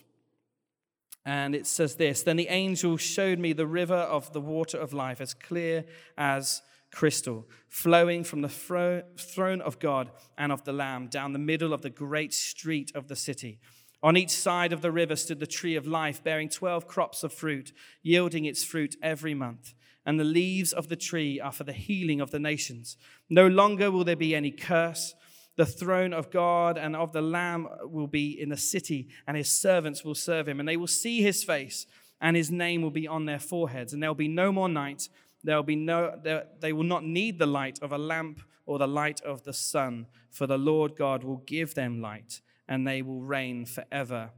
And 1.26 1.56
it 1.56 1.66
says 1.68 1.96
this 1.96 2.24
Then 2.24 2.38
the 2.38 2.50
angel 2.50 2.98
showed 2.98 3.40
me 3.40 3.54
the 3.54 3.68
river 3.68 3.96
of 3.96 4.34
the 4.34 4.42
water 4.42 4.78
of 4.78 4.94
life, 4.94 5.22
as 5.22 5.34
clear 5.34 5.86
as 6.18 6.62
crystal, 6.92 7.48
flowing 7.70 8.24
from 8.24 8.42
the 8.42 8.50
throne 8.50 9.62
of 9.62 9.80
God 9.80 10.12
and 10.38 10.52
of 10.52 10.64
the 10.64 10.74
Lamb 10.74 11.08
down 11.08 11.34
the 11.34 11.40
middle 11.40 11.74
of 11.74 11.82
the 11.82 11.90
great 11.90 12.34
street 12.34 12.92
of 12.94 13.08
the 13.08 13.16
city. 13.16 13.60
On 14.04 14.18
each 14.18 14.32
side 14.32 14.74
of 14.74 14.82
the 14.82 14.92
river 14.92 15.16
stood 15.16 15.40
the 15.40 15.48
tree 15.48 15.76
of 15.76 15.88
life, 15.88 16.24
bearing 16.24 16.50
12 16.50 16.88
crops 16.88 17.24
of 17.24 17.34
fruit, 17.34 17.72
yielding 18.04 18.46
its 18.46 18.64
fruit 18.64 18.96
every 19.02 19.34
month. 19.34 19.74
And 20.06 20.20
the 20.20 20.26
leaves 20.26 20.74
of 20.74 20.90
the 20.90 20.98
tree 20.98 21.40
are 21.40 21.54
for 21.54 21.64
the 21.64 21.72
healing 21.72 22.20
of 22.20 22.32
the 22.32 22.40
nations. 22.40 22.98
No 23.30 23.48
longer 23.48 23.90
will 23.90 24.04
there 24.04 24.18
be 24.18 24.36
any 24.36 24.52
curse. 24.52 25.16
The 25.56 25.66
throne 25.66 26.14
of 26.14 26.32
God 26.32 26.78
and 26.78 26.96
of 26.96 27.12
the 27.12 27.22
Lamb 27.22 27.68
will 27.84 28.08
be 28.08 28.40
in 28.40 28.50
the 28.50 28.58
city, 28.58 29.10
and 29.28 29.38
his 29.38 29.50
servants 29.50 30.04
will 30.04 30.16
serve 30.16 30.48
him, 30.48 30.60
and 30.60 30.68
they 30.68 30.78
will 30.78 30.88
see 30.88 31.22
his 31.22 31.44
face, 31.44 31.86
and 32.20 32.36
his 32.36 32.50
name 32.50 32.82
will 32.82 32.92
be 32.92 33.08
on 33.08 33.26
their 33.26 33.40
foreheads. 33.40 33.94
And 33.94 34.02
there 34.02 34.10
will 34.10 34.16
be 34.16 34.28
no 34.28 34.52
more 34.52 34.70
night. 34.70 35.10
There 35.44 35.56
will 35.56 35.64
be 35.64 35.76
no, 35.76 36.20
they 36.60 36.74
will 36.74 36.84
not 36.84 37.04
need 37.04 37.38
the 37.38 37.46
light 37.46 37.80
of 37.82 37.92
a 37.92 37.98
lamp 37.98 38.42
or 38.66 38.80
the 38.80 38.88
light 38.88 39.22
of 39.22 39.44
the 39.44 39.54
sun, 39.54 40.08
for 40.32 40.48
the 40.48 40.58
Lord 40.58 40.96
God 40.96 41.24
will 41.24 41.44
give 41.46 41.76
them 41.76 42.02
light, 42.02 42.42
and 42.68 42.88
they 42.88 43.02
will 43.02 43.22
reign 43.22 43.66
forever 43.66 44.32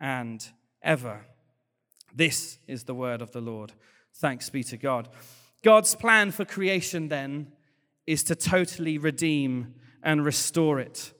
and 0.00 0.50
ever. 0.82 1.26
This 2.14 2.58
is 2.66 2.84
the 2.84 2.94
word 2.94 3.22
of 3.22 3.30
the 3.30 3.40
Lord. 3.40 3.72
Thanks 4.12 4.50
be 4.50 4.64
to 4.64 4.76
God. 4.76 5.08
God's 5.62 5.94
plan 5.94 6.32
for 6.32 6.44
creation 6.44 7.08
then 7.08 7.52
is 8.06 8.24
to 8.24 8.34
totally 8.34 8.98
redeem 8.98 9.74
and 10.02 10.24
restore 10.24 10.80
it. 10.80 11.12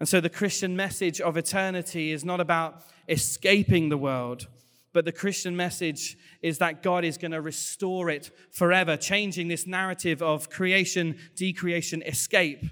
And 0.00 0.08
so 0.08 0.20
the 0.20 0.30
Christian 0.30 0.76
message 0.76 1.20
of 1.20 1.36
eternity 1.36 2.12
is 2.12 2.24
not 2.24 2.40
about 2.40 2.82
escaping 3.08 3.88
the 3.88 3.98
world, 3.98 4.48
but 4.92 5.04
the 5.04 5.12
Christian 5.12 5.56
message 5.56 6.16
is 6.42 6.58
that 6.58 6.82
God 6.82 7.04
is 7.04 7.18
going 7.18 7.32
to 7.32 7.40
restore 7.40 8.10
it 8.10 8.30
forever, 8.50 8.96
changing 8.96 9.48
this 9.48 9.66
narrative 9.66 10.22
of 10.22 10.50
creation, 10.50 11.18
decreation, 11.36 12.02
escape 12.02 12.64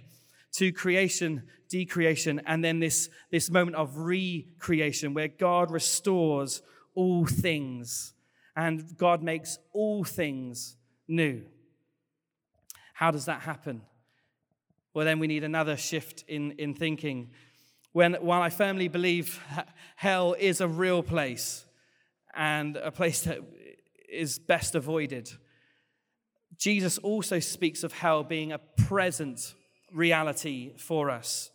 to 0.53 0.73
creation, 0.73 1.43
decreation, 1.69 2.41
and 2.47 2.63
then 2.63 2.79
this, 2.79 3.09
this 3.31 3.51
moment 3.51 3.77
of 3.77 3.97
recreation 3.97 5.15
where 5.15 5.29
God 5.29 5.71
restores 5.71 6.63
all 6.95 7.25
things 7.27 8.13
and 8.55 8.97
God 8.99 9.23
makes 9.23 9.59
all 9.73 10.05
things 10.05 10.77
new. 11.09 11.45
How 12.95 13.11
does 13.11 13.25
that 13.25 13.41
happen? 13.41 13.83
Well, 14.95 15.05
then 15.05 15.19
we 15.19 15.27
need 15.27 15.45
another 15.45 15.77
shift 15.77 16.25
in, 16.29 16.53
in 16.53 16.75
thinking. 16.75 17.31
When, 17.93 18.15
while 18.15 18.43
I 18.43 18.51
firmly 18.51 18.89
believe 18.89 19.41
hell 19.97 20.35
is 20.39 20.61
a 20.61 20.69
real 20.69 21.03
place 21.03 21.65
and 22.35 22.77
a 22.77 22.91
place 22.91 23.23
that 23.23 23.39
is 24.09 24.39
best 24.39 24.75
avoided, 24.75 25.31
Jesus 26.59 26.99
also 26.99 27.39
speaks 27.39 27.83
of 27.83 27.93
hell 27.93 28.23
being 28.23 28.53
a 28.53 28.59
present 28.59 29.55
reality 29.93 30.73
for 30.77 31.11
us. 31.11 31.51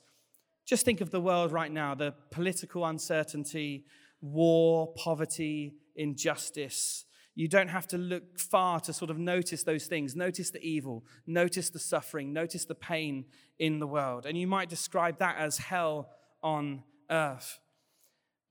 Just 0.66 0.84
think 0.84 1.00
of 1.02 1.12
the 1.12 1.22
world 1.22 1.52
right 1.52 1.72
now 1.72 1.96
the 1.96 2.14
political 2.32 2.86
uncertainty, 2.86 3.86
war, 4.22 4.94
poverty, 4.98 5.74
injustice, 5.96 7.06
you 7.38 7.48
don't 7.48 7.68
have 7.68 7.86
to 7.86 8.00
look 8.00 8.40
far 8.40 8.80
to 8.80 8.92
sort 8.92 9.12
of 9.12 9.20
notice 9.20 9.62
those 9.62 9.86
things. 9.86 10.16
Notice 10.16 10.50
the 10.50 10.60
evil, 10.68 11.06
notice 11.28 11.70
the 11.70 11.78
suffering, 11.78 12.34
notice 12.34 12.66
the 12.66 12.74
pain 12.74 13.26
in 13.60 13.78
the 13.78 13.86
world. 13.86 14.26
And 14.26 14.36
you 14.36 14.48
might 14.48 14.70
describe 14.70 15.20
that 15.20 15.38
as 15.38 15.60
hell 15.60 16.10
on 16.42 16.82
earth. 17.12 17.60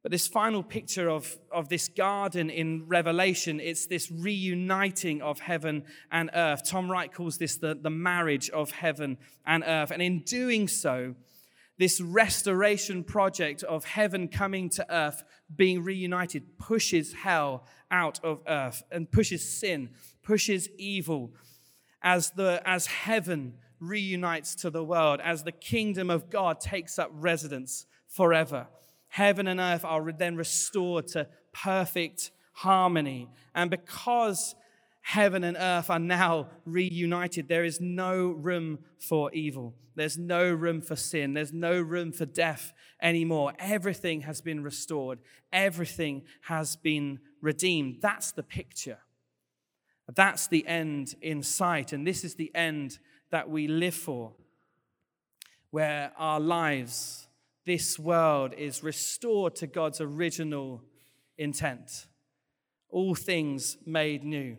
But 0.05 0.13
this 0.13 0.29
final 0.29 0.63
picture 0.63 1.11
of, 1.11 1.37
of 1.51 1.69
this 1.69 1.89
garden 1.89 2.49
in 2.49 2.87
Revelation, 2.87 3.59
it's 3.59 3.87
this 3.87 4.09
reuniting 4.09 5.21
of 5.21 5.41
heaven 5.41 5.83
and 6.13 6.31
earth. 6.33 6.63
Tom 6.65 6.89
Wright 6.89 7.13
calls 7.13 7.39
this 7.39 7.57
the, 7.57 7.75
the 7.75 7.91
marriage 7.91 8.51
of 8.51 8.71
heaven 8.71 9.19
and 9.45 9.65
earth. 9.67 9.91
And 9.91 10.01
in 10.01 10.21
doing 10.21 10.69
so, 10.69 11.17
this 11.79 12.01
restoration 12.01 13.05
project 13.05 13.63
of 13.63 13.85
heaven 13.85 14.29
coming 14.29 14.69
to 14.71 14.95
earth, 14.95 15.25
being 15.55 15.85
reunited, 15.85 16.59
pushes 16.59 17.13
hell 17.13 17.65
out 17.91 18.19
of 18.25 18.41
earth 18.49 18.83
and 18.91 19.11
pushes 19.11 19.49
sin, 19.49 19.91
pushes 20.23 20.69
evil 20.79 21.33
as, 22.03 22.31
the, 22.31 22.63
as 22.65 22.87
heaven 22.87 23.55
reunites 23.79 24.55
to 24.55 24.71
the 24.71 24.85
world, 24.85 25.21
as 25.23 25.45
the 25.45 25.53
kingdom 25.53 26.09
of 26.09 26.31
God 26.31 26.61
takes 26.61 26.99
up 26.99 27.11
residence 27.13 27.87
forever. 28.09 28.69
Heaven 29.09 29.47
and 29.47 29.61
earth 29.61 29.85
are 29.85 30.13
then 30.13 30.37
restored 30.37 31.07
to 31.09 31.29
perfect 31.53 32.31
harmony. 32.53 33.29
And 33.55 33.71
because 33.71 34.55
heaven 35.07 35.45
and 35.45 35.57
earth 35.57 35.89
are 35.89 36.01
now 36.01 36.49
reunited. 36.65 37.47
There 37.47 37.65
is 37.65 37.81
no 37.81 38.27
room 38.33 38.81
for 38.99 39.33
evil. 39.33 39.73
There's 39.95 40.19
no 40.19 40.51
room 40.51 40.83
for 40.83 40.97
sin. 40.97 41.33
There's 41.33 41.53
no 41.53 41.81
room 41.81 42.11
for 42.11 42.27
death 42.27 42.73
anymore. 43.01 43.53
Everything 43.61 44.23
has 44.23 44.41
been 44.41 44.65
restored, 44.65 45.21
everything 45.53 46.25
has 46.43 46.75
been 46.75 47.21
redeemed. 47.41 47.99
That's 48.03 48.33
the 48.33 48.43
picture. 48.43 48.99
That's 50.13 50.49
the 50.49 50.67
end 50.67 51.15
in 51.23 51.45
sight. 51.45 51.93
And 51.93 52.05
this 52.05 52.25
is 52.25 52.35
the 52.35 52.51
end 52.53 52.99
that 53.31 53.49
we 53.49 53.69
live 53.69 53.95
for, 53.95 54.33
where 55.71 56.11
our 56.19 56.41
lives, 56.41 57.29
this 57.65 57.97
world 57.97 58.55
is 58.59 58.83
restored 58.83 59.55
to 59.57 59.69
God's 59.69 60.01
original 60.01 60.83
intent. 61.39 62.09
All 62.89 63.15
things 63.15 63.77
made 63.87 64.25
new. 64.25 64.57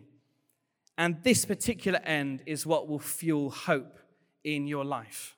And 0.98 1.22
this 1.22 1.44
particular 1.44 2.00
end 2.00 2.42
is 2.44 2.66
what 2.66 2.88
will 2.88 2.98
fuel 2.98 3.50
hope 3.50 4.00
in 4.42 4.66
your 4.66 4.84
life. 4.84 5.36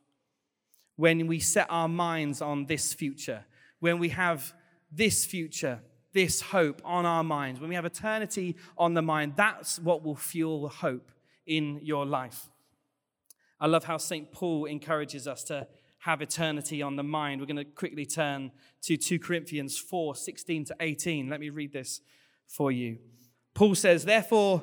When 0.96 1.26
we 1.26 1.38
set 1.38 1.66
our 1.68 1.88
minds 1.88 2.40
on 2.40 2.64
this 2.64 2.94
future, 2.94 3.44
when 3.78 3.98
we 3.98 4.08
have 4.08 4.54
this 4.90 5.26
future, 5.26 5.80
this 6.14 6.40
hope 6.40 6.80
on 6.82 7.04
our 7.04 7.22
minds, 7.22 7.60
when 7.60 7.68
we 7.68 7.74
have 7.74 7.84
eternity 7.84 8.56
on 8.78 8.94
the 8.94 9.02
mind, 9.02 9.34
that's 9.36 9.78
what 9.78 10.02
will 10.02 10.16
fuel 10.16 10.68
hope 10.68 11.12
in 11.46 11.80
your 11.82 12.06
life. 12.06 12.48
I 13.60 13.66
love 13.66 13.84
how 13.84 13.98
St. 13.98 14.32
Paul 14.32 14.64
encourages 14.64 15.28
us 15.28 15.44
to 15.44 15.66
have 15.98 16.22
eternity 16.22 16.80
on 16.80 16.96
the 16.96 17.02
mind. 17.02 17.40
We're 17.40 17.46
going 17.46 17.56
to 17.58 17.64
quickly 17.64 18.06
turn 18.06 18.50
to 18.82 18.96
2 18.96 19.18
Corinthians 19.18 19.76
4 19.76 20.14
16 20.14 20.64
to 20.66 20.76
18. 20.80 21.28
Let 21.28 21.40
me 21.40 21.50
read 21.50 21.74
this 21.74 22.00
for 22.46 22.72
you. 22.72 22.98
Paul 23.52 23.74
says, 23.74 24.06
Therefore, 24.06 24.62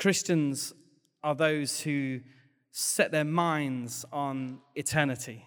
Christians 0.00 0.72
are 1.22 1.34
those 1.34 1.82
who 1.82 2.20
set 2.70 3.12
their 3.12 3.24
minds 3.24 4.06
on 4.10 4.60
eternity. 4.74 5.46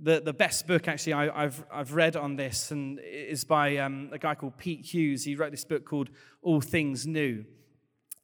The, 0.00 0.20
the 0.20 0.32
best 0.32 0.66
book, 0.66 0.88
actually, 0.88 1.12
I, 1.12 1.42
have 1.42 1.62
I've 1.70 1.92
read 1.92 2.16
on 2.16 2.36
this 2.36 2.70
and 2.70 2.98
is 3.00 3.44
by 3.44 3.76
um, 3.76 4.08
a 4.12 4.18
guy 4.18 4.34
called 4.34 4.56
Pete 4.56 4.86
Hughes. 4.86 5.24
He 5.24 5.34
wrote 5.34 5.50
this 5.50 5.66
book 5.66 5.84
called 5.84 6.08
All 6.40 6.62
Things 6.62 7.06
New. 7.06 7.44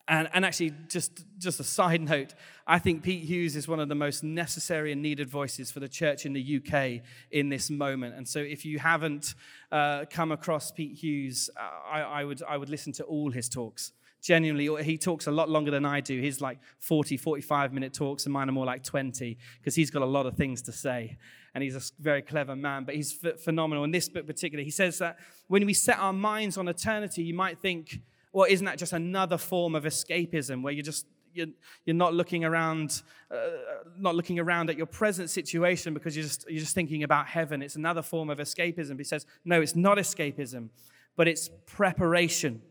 And, 0.09 0.27
and 0.33 0.43
actually, 0.43 0.73
just, 0.89 1.23
just 1.37 1.61
a 1.61 1.65
side 1.65 2.01
note, 2.09 2.33
I 2.67 2.79
think 2.79 3.03
Pete 3.03 3.25
Hughes 3.25 3.57
is 3.57 3.69
one 3.69 3.81
of 3.81 3.91
the 3.91 3.95
most 3.95 4.25
necessary 4.25 4.91
and 4.91 5.03
needed 5.03 5.29
voices 5.29 5.71
for 5.71 5.81
the 5.81 5.89
church 5.89 6.25
in 6.25 6.33
the 6.33 6.63
UK 6.63 7.07
in 7.31 7.51
this 7.51 7.69
moment. 7.69 8.15
And 8.15 8.27
so, 8.27 8.39
if 8.39 8.65
you 8.65 8.79
haven't 8.79 9.35
uh, 9.71 10.07
come 10.09 10.33
across 10.33 10.73
Pete 10.73 10.97
Hughes, 10.97 11.51
I, 11.59 12.01
I, 12.01 12.25
would, 12.25 12.43
I 12.49 12.57
would 12.57 12.71
listen 12.71 12.95
to 12.95 13.05
all 13.05 13.31
his 13.31 13.51
talks 13.51 13.93
genuinely 14.21 14.83
he 14.83 14.99
talks 14.99 15.27
a 15.27 15.31
lot 15.31 15.49
longer 15.49 15.71
than 15.71 15.85
i 15.85 16.01
do. 16.01 16.21
He's 16.21 16.41
like 16.41 16.59
40 16.81 17.17
45 17.17 17.73
minute 17.73 17.93
talks 17.93 18.25
and 18.27 18.33
mine 18.33 18.49
are 18.49 18.53
more 18.53 18.67
like 18.67 18.83
20 18.83 19.39
because 19.59 19.75
he's 19.75 19.91
got 19.91 20.03
a 20.03 20.07
lot 20.07 20.27
of 20.27 20.35
things 20.35 20.63
to 20.63 20.73
say 20.73 21.17
and 21.55 21.63
he's 21.63 21.77
a 21.77 22.03
very 22.03 22.23
clever 22.23 22.57
man 22.57 22.85
but 22.85 22.95
he's 22.95 23.13
phenomenal. 23.13 23.85
In 23.85 23.91
this 23.91 24.09
book 24.09 24.27
particularly 24.27 24.65
he 24.65 24.71
says 24.71 24.99
that 24.99 25.19
when 25.47 25.65
we 25.65 25.75
set 25.75 25.99
our 25.99 26.13
minds 26.13 26.59
on 26.59 26.69
eternity 26.69 27.23
you 27.23 27.35
might 27.35 27.59
think 27.61 28.01
well 28.33 28.47
isn't 28.49 28.65
that 28.65 28.79
just 28.79 28.93
another 28.93 29.39
form 29.39 29.75
of 29.75 29.85
escapism 29.85 30.63
where 30.63 30.73
you're 30.73 30.85
just 30.85 31.07
you're, 31.35 31.47
you're 31.85 31.95
not 31.95 32.15
looking 32.15 32.45
around 32.45 33.03
uh, 33.31 33.37
not 33.99 34.15
looking 34.15 34.39
around 34.39 34.71
at 34.71 34.77
your 34.77 34.87
present 34.87 35.31
situation 35.31 35.95
because 35.95 36.17
you're 36.17 36.25
just 36.25 36.45
you're 36.49 36.61
just 36.61 36.75
thinking 36.75 37.03
about 37.03 37.27
heaven. 37.27 37.63
It's 37.63 37.77
another 37.77 38.03
form 38.03 38.31
of 38.31 38.39
escapism. 38.39 38.99
He 38.99 39.05
says 39.05 39.27
no 39.45 39.61
it's 39.61 39.77
not 39.77 39.99
escapism 39.99 40.71
but 41.19 41.27
it's 41.29 41.51
preparation 41.67 42.63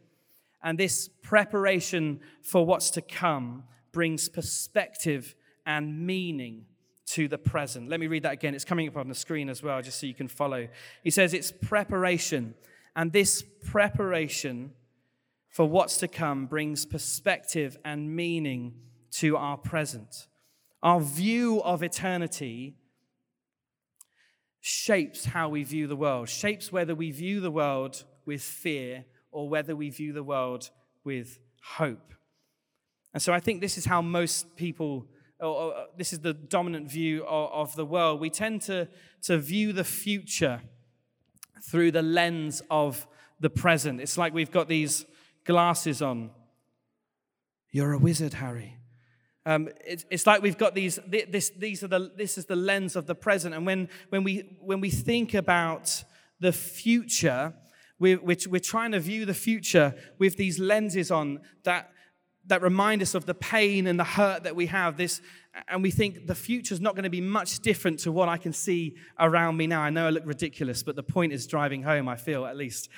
and 0.64 0.78
this 0.78 1.10
preparation 1.22 2.20
for 2.42 2.66
what's 2.66 2.90
to 2.92 3.02
come 3.02 3.64
brings 3.92 4.30
perspective 4.30 5.36
and 5.66 6.06
meaning 6.06 6.66
to 7.08 7.28
the 7.28 7.38
present. 7.38 7.90
Let 7.90 8.00
me 8.00 8.08
read 8.08 8.24
that 8.24 8.34
again. 8.34 8.54
It's 8.54 8.66
coming 8.66 8.88
up 8.88 8.98
on 8.98 9.08
the 9.08 9.16
screen 9.16 9.50
as 9.50 9.64
well, 9.64 9.82
just 9.82 10.00
so 10.00 10.08
you 10.08 10.14
can 10.14 10.28
follow. 10.28 10.68
He 11.04 11.10
says 11.10 11.34
it's 11.34 11.52
preparation. 11.52 12.54
And 12.96 13.12
this 13.12 13.44
preparation 13.66 14.72
for 15.50 15.68
what's 15.68 15.98
to 15.98 16.08
come 16.08 16.48
brings 16.48 16.86
perspective 16.86 17.78
and 17.86 18.16
meaning 18.16 18.74
to 19.12 19.38
our 19.38 19.58
present. 19.58 20.28
Our 20.84 21.00
view 21.00 21.62
of 21.64 21.82
eternity 21.82 22.76
shapes 24.60 25.26
how 25.26 25.50
we 25.50 25.64
view 25.64 25.88
the 25.88 25.96
world, 25.96 26.30
shapes 26.30 26.72
whether 26.72 26.94
we 26.94 27.12
view 27.12 27.40
the 27.40 27.52
world 27.52 28.04
with 28.26 28.42
fear 28.42 29.06
or 29.32 29.50
whether 29.50 29.76
we 29.76 29.90
view 29.90 30.14
the 30.14 30.24
world 30.24 30.70
with 31.04 31.40
hope. 31.62 32.14
And 33.14 33.22
so 33.22 33.34
I 33.34 33.40
think 33.40 33.62
this 33.62 33.78
is 33.78 33.86
how 33.86 34.02
most 34.02 34.56
people, 34.56 35.08
or, 35.40 35.48
or 35.48 35.86
this 35.98 36.14
is 36.14 36.20
the 36.20 36.34
dominant 36.34 36.90
view 36.90 37.26
of, 37.26 37.70
of 37.70 37.76
the 37.76 37.86
world. 37.86 38.20
We 38.20 38.30
tend 38.30 38.62
to, 38.64 38.88
to 39.24 39.38
view 39.38 39.74
the 39.74 39.84
future 39.84 40.62
through 41.64 41.92
the 41.92 42.02
lens 42.02 42.62
of 42.70 43.08
the 43.40 43.50
present. 43.50 44.02
It's 44.02 44.18
like 44.18 44.34
we've 44.34 44.52
got 44.52 44.68
these 44.68 45.06
glasses 45.46 46.02
on. 46.02 46.32
You're 47.72 47.94
a 47.94 47.98
wizard, 47.98 48.34
Harry. 48.36 48.78
Um, 49.46 49.70
it's, 49.86 50.06
it's, 50.10 50.28
like 50.28 50.42
we've 50.42 50.58
got 50.58 50.76
these, 50.76 51.00
this, 51.08 51.52
these 51.58 51.82
are 51.82 51.88
the, 51.88 52.12
this 52.18 52.38
is 52.38 52.46
the 52.46 52.56
lens 52.56 52.98
of 52.98 53.08
the 53.08 53.16
present. 53.16 53.56
And 53.56 53.66
when, 53.66 53.88
when, 54.10 54.24
we, 54.24 54.58
when 54.60 54.82
we 54.82 54.90
think 54.90 55.34
about 55.34 56.04
the 56.40 56.52
future, 56.52 57.54
we're, 58.00 58.20
we're, 58.22 58.38
we're 58.48 58.60
trying 58.60 58.92
to 58.92 59.00
view 59.00 59.26
the 59.26 59.34
future 59.34 59.96
with 60.18 60.38
these 60.38 60.60
lenses 60.60 61.12
on 61.12 61.40
that, 61.64 61.92
that 62.46 62.62
remind 62.62 63.02
us 63.02 63.16
of 63.16 63.26
the 63.26 63.34
pain 63.34 63.88
and 63.88 64.00
the 64.00 64.04
hurt 64.04 64.44
that 64.44 64.56
we 64.56 64.68
have. 64.68 64.98
This, 64.98 65.22
and 65.68 65.82
we 65.82 65.92
think 65.92 66.28
the 66.28 66.36
future 66.36 66.74
is 66.74 66.82
not 66.82 66.96
going 66.96 67.04
to 67.04 67.10
be 67.10 67.22
much 67.22 67.60
different 67.60 68.00
to 68.00 68.12
what 68.12 68.30
I 68.30 68.38
can 68.38 68.54
see 68.54 68.96
around 69.20 69.58
me 69.58 69.68
now. 69.68 69.82
I 69.82 69.90
know 69.90 70.08
I 70.08 70.10
look 70.12 70.26
ridiculous, 70.26 70.84
but 70.84 70.96
the 70.96 71.04
point 71.04 71.34
is 71.34 71.48
driving 71.48 71.84
home, 71.84 72.08
I 72.08 72.16
feel 72.16 72.46
at 72.46 72.56
least. 72.56 72.90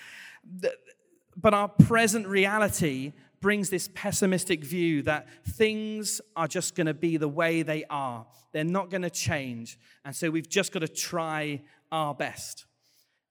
But 1.36 1.54
our 1.54 1.70
present 1.70 2.28
reality 2.28 3.14
brings 3.42 3.70
this 3.70 3.90
pessimistic 3.94 4.64
view 4.64 5.02
that 5.04 5.28
things 5.46 6.20
are 6.36 6.48
just 6.48 6.76
going 6.76 6.88
to 6.88 6.94
be 6.94 7.16
the 7.16 7.30
way 7.30 7.62
they 7.62 7.86
are. 7.90 8.26
They're 8.52 8.66
not 8.66 8.90
going 8.90 9.04
to 9.04 9.10
change. 9.10 9.80
And 10.04 10.14
so 10.14 10.30
we've 10.30 10.50
just 10.50 10.74
got 10.74 10.80
to 10.80 10.90
try 10.90 11.62
our 11.92 12.14
best. 12.14 12.66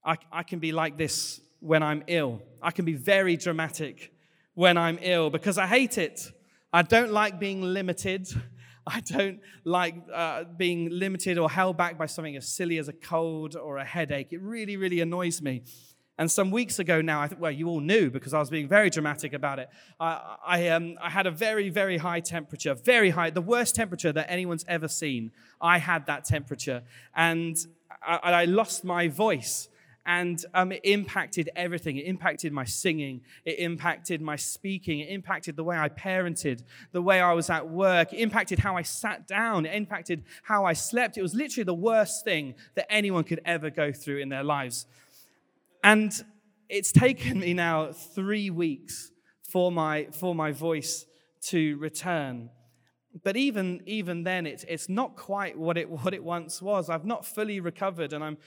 I, 0.03 0.17
I 0.31 0.43
can 0.43 0.57
be 0.57 0.71
like 0.71 0.97
this 0.97 1.41
when 1.59 1.83
I'm 1.83 2.03
ill. 2.07 2.41
I 2.61 2.71
can 2.71 2.85
be 2.85 2.93
very 2.93 3.37
dramatic 3.37 4.11
when 4.53 4.77
I'm 4.77 4.99
ill 5.01 5.29
because 5.29 5.57
I 5.57 5.67
hate 5.67 5.97
it. 5.97 6.31
I 6.71 6.81
don't 6.81 7.11
like 7.11 7.39
being 7.39 7.61
limited. 7.61 8.27
I 8.87 9.01
don't 9.01 9.39
like 9.65 9.95
uh, 10.13 10.45
being 10.57 10.89
limited 10.89 11.37
or 11.37 11.49
held 11.49 11.77
back 11.77 11.97
by 11.97 12.07
something 12.07 12.35
as 12.35 12.47
silly 12.47 12.77
as 12.77 12.87
a 12.87 12.93
cold 12.93 13.55
or 13.55 13.77
a 13.77 13.85
headache. 13.85 14.29
It 14.31 14.41
really, 14.41 14.77
really 14.77 14.99
annoys 15.01 15.41
me. 15.41 15.63
And 16.17 16.29
some 16.29 16.51
weeks 16.51 16.79
ago 16.79 16.99
now, 16.99 17.21
I 17.21 17.27
th- 17.27 17.39
well, 17.39 17.51
you 17.51 17.69
all 17.69 17.79
knew 17.79 18.09
because 18.09 18.33
I 18.33 18.39
was 18.39 18.49
being 18.49 18.67
very 18.67 18.89
dramatic 18.89 19.31
about 19.31 19.59
it. 19.59 19.69
I, 19.99 20.37
I, 20.45 20.67
um, 20.69 20.97
I 21.01 21.09
had 21.09 21.27
a 21.27 21.31
very, 21.31 21.69
very 21.69 21.97
high 21.97 22.19
temperature, 22.19 22.73
very 22.73 23.11
high, 23.11 23.29
the 23.29 23.41
worst 23.41 23.75
temperature 23.75 24.11
that 24.11 24.29
anyone's 24.29 24.65
ever 24.67 24.89
seen. 24.89 25.31
I 25.61 25.77
had 25.77 26.07
that 26.07 26.25
temperature. 26.25 26.83
And 27.15 27.57
I, 28.05 28.17
I 28.23 28.45
lost 28.45 28.83
my 28.83 29.07
voice 29.07 29.69
and 30.09 30.43
um, 30.55 30.71
it 30.71 30.81
impacted 30.85 31.51
everything. 31.55 31.97
It 31.97 32.07
impacted 32.07 32.51
my 32.51 32.65
singing, 32.65 33.21
it 33.45 33.59
impacted 33.59 34.23
my 34.23 34.37
speaking, 34.37 35.01
it 35.01 35.09
impacted 35.09 35.55
the 35.55 35.63
way 35.63 35.77
I 35.77 35.87
parented, 35.87 36.63
the 36.91 37.01
way 37.01 37.21
I 37.21 37.33
was 37.33 37.51
at 37.51 37.69
work, 37.69 38.11
it 38.11 38.17
impacted 38.17 38.57
how 38.57 38.75
I 38.75 38.81
sat 38.81 39.27
down, 39.27 39.67
it 39.67 39.75
impacted 39.75 40.23
how 40.41 40.65
I 40.65 40.73
slept. 40.73 41.19
It 41.19 41.21
was 41.21 41.35
literally 41.35 41.63
the 41.63 41.75
worst 41.75 42.25
thing 42.25 42.55
that 42.73 42.91
anyone 42.91 43.23
could 43.23 43.39
ever 43.45 43.69
go 43.69 43.91
through 43.91 44.17
in 44.17 44.29
their 44.29 44.43
lives. 44.43 44.87
And 45.83 46.11
it's 46.69 46.91
taken 46.91 47.39
me 47.39 47.53
now 47.53 47.91
three 47.91 48.49
weeks 48.49 49.11
for 49.43 49.71
my, 49.71 50.07
for 50.11 50.33
my 50.33 50.51
voice 50.51 51.05
to 51.49 51.77
return. 51.77 52.49
But 53.23 53.37
even, 53.37 53.83
even 53.85 54.23
then, 54.23 54.47
it's, 54.47 54.63
it's 54.67 54.89
not 54.89 55.15
quite 55.15 55.55
what 55.55 55.77
it, 55.77 55.87
what 55.87 56.15
it 56.15 56.23
once 56.23 56.63
was. 56.63 56.89
I've 56.89 57.05
not 57.05 57.27
fully 57.27 57.59
recovered, 57.59 58.11
and 58.11 58.23
I'm 58.23 58.37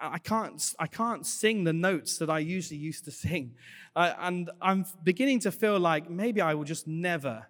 I 0.00 0.18
can't, 0.18 0.74
I 0.78 0.86
can't 0.86 1.26
sing 1.26 1.64
the 1.64 1.72
notes 1.72 2.18
that 2.18 2.30
I 2.30 2.38
usually 2.38 2.78
used 2.78 3.04
to 3.04 3.10
sing. 3.24 3.54
Uh, 3.94 4.14
and 4.18 4.50
I'm 4.60 4.84
beginning 5.04 5.40
to 5.40 5.52
feel 5.52 5.78
like 5.78 6.08
maybe 6.08 6.40
I 6.40 6.54
will 6.54 6.64
just 6.64 6.86
never, 6.86 7.46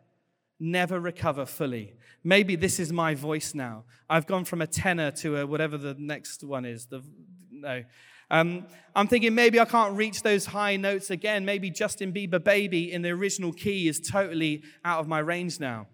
never 0.58 0.98
recover 1.00 1.46
fully. 1.46 1.94
Maybe 2.22 2.56
this 2.56 2.80
is 2.80 2.92
my 2.92 3.14
voice 3.14 3.54
now. 3.54 3.84
I've 4.08 4.26
gone 4.26 4.44
from 4.44 4.60
a 4.60 4.66
tenor 4.66 5.10
to 5.12 5.38
a 5.38 5.46
whatever 5.46 5.78
the 5.78 5.94
next 5.98 6.44
one 6.44 6.64
is. 6.64 6.86
The, 6.86 7.02
no. 7.50 7.84
Um, 8.30 8.66
I'm 8.94 9.08
thinking 9.08 9.34
maybe 9.34 9.58
I 9.58 9.64
can't 9.64 9.96
reach 9.96 10.22
those 10.22 10.46
high 10.46 10.76
notes 10.76 11.10
again. 11.10 11.44
Maybe 11.44 11.70
Justin 11.70 12.12
Bieber 12.12 12.42
Baby 12.42 12.92
in 12.92 13.02
the 13.02 13.10
original 13.10 13.52
key 13.52 13.88
is 13.88 14.00
totally 14.00 14.62
out 14.84 15.00
of 15.00 15.08
my 15.08 15.18
range 15.18 15.58
now. 15.58 15.86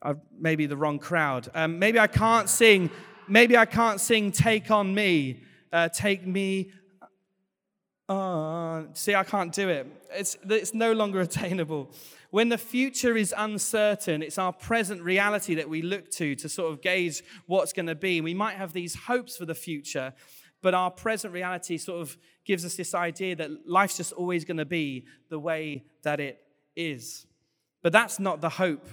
Uh, 0.00 0.14
maybe 0.38 0.66
the 0.66 0.76
wrong 0.76 0.98
crowd. 0.98 1.48
Um, 1.54 1.78
maybe 1.78 1.98
I 1.98 2.06
can't 2.06 2.48
sing 2.48 2.90
maybe 3.28 3.56
I 3.56 3.66
can't 3.66 4.00
sing 4.00 4.32
Take 4.32 4.70
On 4.70 4.94
Me, 4.94 5.42
uh, 5.72 5.88
Take 5.88 6.26
Me 6.26 6.70
on. 8.08 8.94
See, 8.94 9.14
I 9.14 9.24
can't 9.24 9.52
do 9.52 9.68
it. 9.68 9.86
It's, 10.12 10.36
it's 10.48 10.74
no 10.74 10.92
longer 10.92 11.20
attainable. 11.28 11.90
When 12.30 12.48
the 12.48 12.58
future 12.58 13.16
is 13.16 13.34
uncertain, 13.36 14.22
it's 14.22 14.38
our 14.38 14.52
present 14.52 15.02
reality 15.02 15.54
that 15.54 15.68
we 15.68 15.82
look 15.82 16.10
to 16.12 16.34
to 16.36 16.48
sort 16.48 16.72
of 16.72 16.82
gauge 16.82 17.22
what's 17.46 17.72
going 17.72 17.86
to 17.86 17.94
be. 17.94 18.20
We 18.20 18.34
might 18.34 18.56
have 18.56 18.72
these 18.72 18.94
hopes 18.94 19.36
for 19.36 19.46
the 19.46 19.54
future, 19.54 20.12
but 20.60 20.74
our 20.74 20.90
present 20.90 21.32
reality 21.32 21.78
sort 21.78 22.00
of 22.00 22.18
gives 22.44 22.64
us 22.64 22.76
this 22.76 22.94
idea 22.94 23.36
that 23.36 23.66
life's 23.66 23.96
just 23.96 24.12
always 24.12 24.44
going 24.44 24.58
to 24.58 24.66
be 24.66 25.06
the 25.30 25.38
way 25.38 25.84
that 26.02 26.20
it 26.20 26.38
is. 26.76 27.26
But 27.82 27.92
that's 27.92 28.18
not 28.18 28.40
the 28.40 28.48
hope 28.48 28.88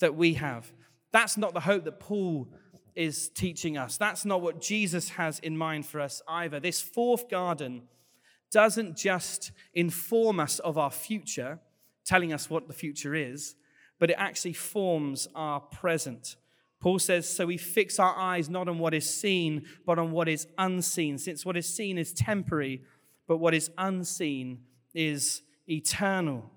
that 0.00 0.14
we 0.14 0.34
have. 0.34 0.70
That's 1.12 1.36
not 1.38 1.54
the 1.54 1.60
hope 1.60 1.84
that 1.84 2.00
Paul 2.00 2.48
is 2.96 3.28
teaching 3.28 3.76
us. 3.76 3.96
That's 3.98 4.24
not 4.24 4.40
what 4.40 4.60
Jesus 4.60 5.10
has 5.10 5.38
in 5.40 5.56
mind 5.56 5.86
for 5.86 6.00
us 6.00 6.22
either. 6.26 6.58
This 6.58 6.80
fourth 6.80 7.28
garden 7.28 7.82
doesn't 8.50 8.96
just 8.96 9.52
inform 9.74 10.40
us 10.40 10.58
of 10.60 10.78
our 10.78 10.90
future, 10.90 11.60
telling 12.04 12.32
us 12.32 12.48
what 12.48 12.68
the 12.68 12.74
future 12.74 13.14
is, 13.14 13.54
but 13.98 14.10
it 14.10 14.16
actually 14.18 14.54
forms 14.54 15.28
our 15.34 15.60
present. 15.60 16.36
Paul 16.80 16.98
says, 16.98 17.28
So 17.28 17.46
we 17.46 17.58
fix 17.58 17.98
our 17.98 18.16
eyes 18.16 18.48
not 18.48 18.68
on 18.68 18.78
what 18.78 18.94
is 18.94 19.12
seen, 19.12 19.66
but 19.84 19.98
on 19.98 20.10
what 20.12 20.28
is 20.28 20.46
unseen, 20.56 21.18
since 21.18 21.44
what 21.44 21.56
is 21.56 21.68
seen 21.68 21.98
is 21.98 22.12
temporary, 22.12 22.82
but 23.26 23.38
what 23.38 23.54
is 23.54 23.70
unseen 23.76 24.60
is 24.94 25.42
eternal. 25.68 26.50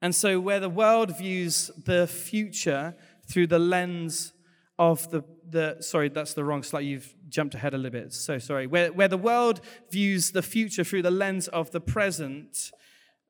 And 0.00 0.14
so, 0.14 0.38
where 0.38 0.60
the 0.60 0.68
world 0.68 1.16
views 1.18 1.70
the 1.84 2.06
future 2.06 2.94
through 3.28 3.48
the 3.48 3.58
lens 3.58 4.32
of 4.78 5.10
the, 5.10 5.24
the 5.48 5.76
sorry, 5.80 6.08
that's 6.08 6.34
the 6.34 6.44
wrong 6.44 6.62
slide. 6.62 6.80
You've 6.80 7.14
jumped 7.28 7.54
ahead 7.54 7.74
a 7.74 7.78
little 7.78 8.00
bit. 8.00 8.12
So 8.12 8.38
sorry. 8.38 8.66
Where, 8.66 8.92
where 8.92 9.08
the 9.08 9.18
world 9.18 9.60
views 9.90 10.30
the 10.30 10.42
future 10.42 10.84
through 10.84 11.02
the 11.02 11.10
lens 11.10 11.48
of 11.48 11.70
the 11.70 11.80
present, 11.80 12.70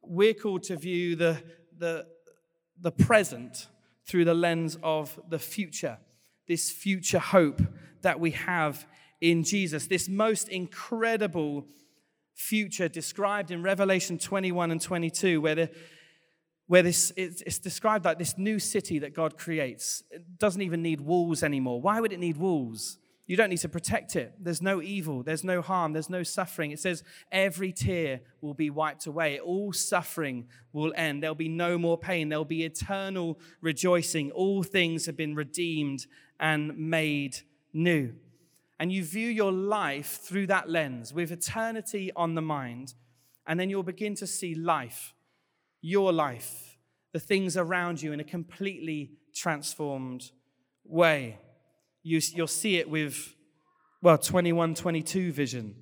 we're 0.03 0.35
called 0.35 0.63
to 0.65 0.77
view 0.77 1.17
the, 1.17 1.43
the, 1.77 2.07
the 2.81 2.93
present 2.93 3.69
through 4.07 4.25
the 4.25 4.35
lens 4.35 4.79
of 4.83 5.19
the 5.29 5.39
future, 5.39 5.99
this 6.47 6.71
future 6.71 7.19
hope 7.19 7.61
that 8.03 8.21
we 8.21 8.31
have 8.33 8.87
in 9.21 9.43
Jesus, 9.43 9.87
this 9.87 10.09
most 10.09 10.49
incredible 10.49 11.67
future 12.35 12.89
described 12.89 13.51
in 13.51 13.63
Revelation 13.63 14.17
21 14.17 14.71
and 14.71 14.81
22, 14.81 15.41
where 15.41 15.55
the 15.55 15.71
where 16.69 16.83
this 16.83 17.13
it's, 17.17 17.59
described 17.59 18.05
like 18.05 18.19
this 18.19 18.39
new 18.39 18.59
city 18.59 19.01
that 19.01 19.15
God 19.15 19.37
creates. 19.37 20.05
It 20.11 20.39
doesn't 20.39 20.63
even 20.63 20.83
need 20.83 21.01
walls 21.01 21.43
anymore. 21.43 21.81
Why 21.81 22.01
would 22.01 22.13
it 22.13 22.21
need 22.21 22.37
walls? 22.37 22.99
You 23.27 23.37
don't 23.37 23.51
need 23.51 23.59
to 23.59 23.69
protect 23.69 24.17
it. 24.17 24.35
There's 24.41 24.63
no 24.63 24.81
evil, 24.81 25.23
there's 25.23 25.45
no 25.45 25.61
harm, 25.61 25.93
there's 25.93 26.09
no 26.09 26.23
suffering. 26.23 26.71
It 26.71 26.79
says 26.79 27.03
every 27.33 27.73
tear 27.73 28.21
will 28.41 28.55
be 28.55 28.71
wiped 28.71 29.07
away. 29.07 29.39
All 29.39 29.73
suffering 29.73 30.47
will 30.73 30.95
end. 30.97 31.23
There'll 31.23 31.35
be 31.35 31.49
no 31.49 31.77
more 31.77 31.99
pain. 31.99 32.29
There'll 32.29 32.47
be 32.47 32.65
eternal 32.65 33.39
rejoicing. 33.61 34.31
All 34.31 34.63
things 34.63 35.05
have 35.07 35.17
been 35.17 35.35
redeemed 35.35 36.07
and 36.41 36.77
made 36.79 37.39
new. 37.73 38.15
And 38.81 38.93
you 38.93 39.05
view 39.05 39.29
your 39.29 39.53
life 39.53 40.21
through 40.23 40.47
that 40.47 40.71
lens 40.71 41.13
with 41.13 41.33
eternity 41.33 42.11
on 42.15 42.35
the 42.35 42.43
mind, 42.43 42.95
and 43.47 43.59
then 43.59 43.69
you'll 43.69 43.83
begin 43.83 44.15
to 44.17 44.27
see 44.27 44.55
life 44.55 45.15
your 45.81 46.13
life, 46.13 46.79
the 47.13 47.21
things 47.21 47.57
around 47.57 48.03
you 48.03 48.13
in 48.13 48.21
a 48.21 48.25
completely 48.25 49.13
transformed 49.35 50.31
way. 50.85 51.39
You, 52.03 52.21
will 52.37 52.47
see 52.47 52.77
it 52.77 52.89
with, 52.89 53.35
well, 54.03 54.19
21 54.19 54.75
22 54.75 55.33
vision. 55.33 55.75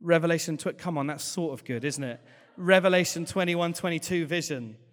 Revelation, 0.00 0.56
tw- 0.56 0.76
come 0.76 0.98
on, 0.98 1.06
that's 1.06 1.24
sort 1.24 1.58
of 1.58 1.64
good, 1.64 1.84
isn't 1.84 2.04
it? 2.04 2.20
Revelation 2.56 3.24
21 3.24 3.72
22 3.74 4.26
vision. 4.26 4.76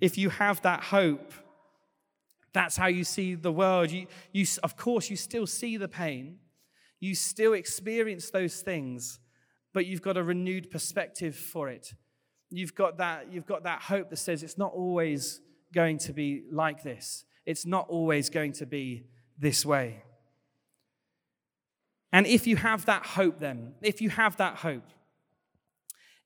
If 0.00 0.16
you 0.16 0.30
have 0.30 0.62
that 0.62 0.84
hope, 0.84 1.32
that's 2.52 2.76
how 2.76 2.86
you 2.86 3.02
see 3.02 3.34
the 3.34 3.50
world. 3.50 3.90
You, 3.90 4.06
you, 4.32 4.46
of 4.62 4.76
course, 4.76 5.10
you 5.10 5.16
still 5.16 5.46
see 5.46 5.76
the 5.76 5.88
pain, 5.88 6.38
you 7.00 7.14
still 7.14 7.52
experience 7.52 8.30
those 8.30 8.60
things, 8.60 9.18
but 9.72 9.86
you've 9.86 10.02
got 10.02 10.16
a 10.16 10.22
renewed 10.22 10.70
perspective 10.70 11.34
for 11.34 11.68
it. 11.68 11.94
You've 12.50 12.74
got 12.74 12.98
that, 12.98 13.32
you've 13.32 13.46
got 13.46 13.64
that 13.64 13.82
hope 13.82 14.10
that 14.10 14.16
says 14.16 14.42
it's 14.42 14.58
not 14.58 14.72
always 14.72 15.40
going 15.74 15.98
to 15.98 16.12
be 16.12 16.44
like 16.50 16.82
this. 16.82 17.24
It's 17.44 17.66
not 17.66 17.88
always 17.88 18.30
going 18.30 18.52
to 18.54 18.66
be 18.66 19.06
this 19.38 19.64
way. 19.64 20.02
And 22.12 22.26
if 22.26 22.46
you 22.46 22.56
have 22.56 22.86
that 22.86 23.04
hope, 23.04 23.38
then, 23.38 23.74
if 23.82 24.00
you 24.00 24.10
have 24.10 24.36
that 24.38 24.56
hope, 24.56 24.86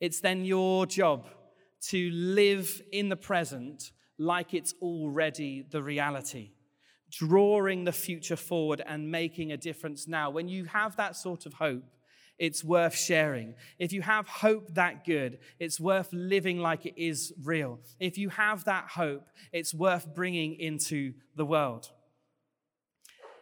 it's 0.01 0.21
then 0.21 0.45
your 0.45 0.87
job 0.87 1.27
to 1.89 2.11
live 2.11 2.81
in 2.93 3.09
the 3.09 3.17
present 3.17 3.91
like 4.19 4.55
it's 4.55 4.75
already 4.81 5.67
the 5.71 5.83
reality, 5.83 6.53
drawing 7.11 7.85
the 7.85 7.93
future 7.93 8.37
forward 8.37 8.83
and 8.87 9.11
making 9.11 9.51
a 9.51 9.57
difference 9.57 10.07
now. 10.07 10.31
When 10.31 10.49
you 10.49 10.65
have 10.67 10.97
that 10.97 11.17
sort 11.17 11.47
of 11.47 11.55
hope, 11.55 11.85
it's 12.43 12.65
worth 12.65 12.97
sharing. 12.97 13.55
If 13.79 13.93
you 13.93 14.03
have 14.03 14.27
hope 14.27 14.75
that 14.75 15.05
good, 15.05 15.39
it's 15.61 15.79
worth 15.79 16.09
living 16.13 16.59
like 16.59 16.85
it 16.85 16.95
is 17.01 17.33
real. 17.45 17.79
If 18.01 18.19
you 18.19 18.31
have 18.31 18.65
that 18.65 18.87
hope, 18.89 19.29
it's 19.53 19.73
worth 19.73 20.13
bringing 20.13 20.59
into 20.59 21.13
the 21.37 21.47
world. 21.47 21.93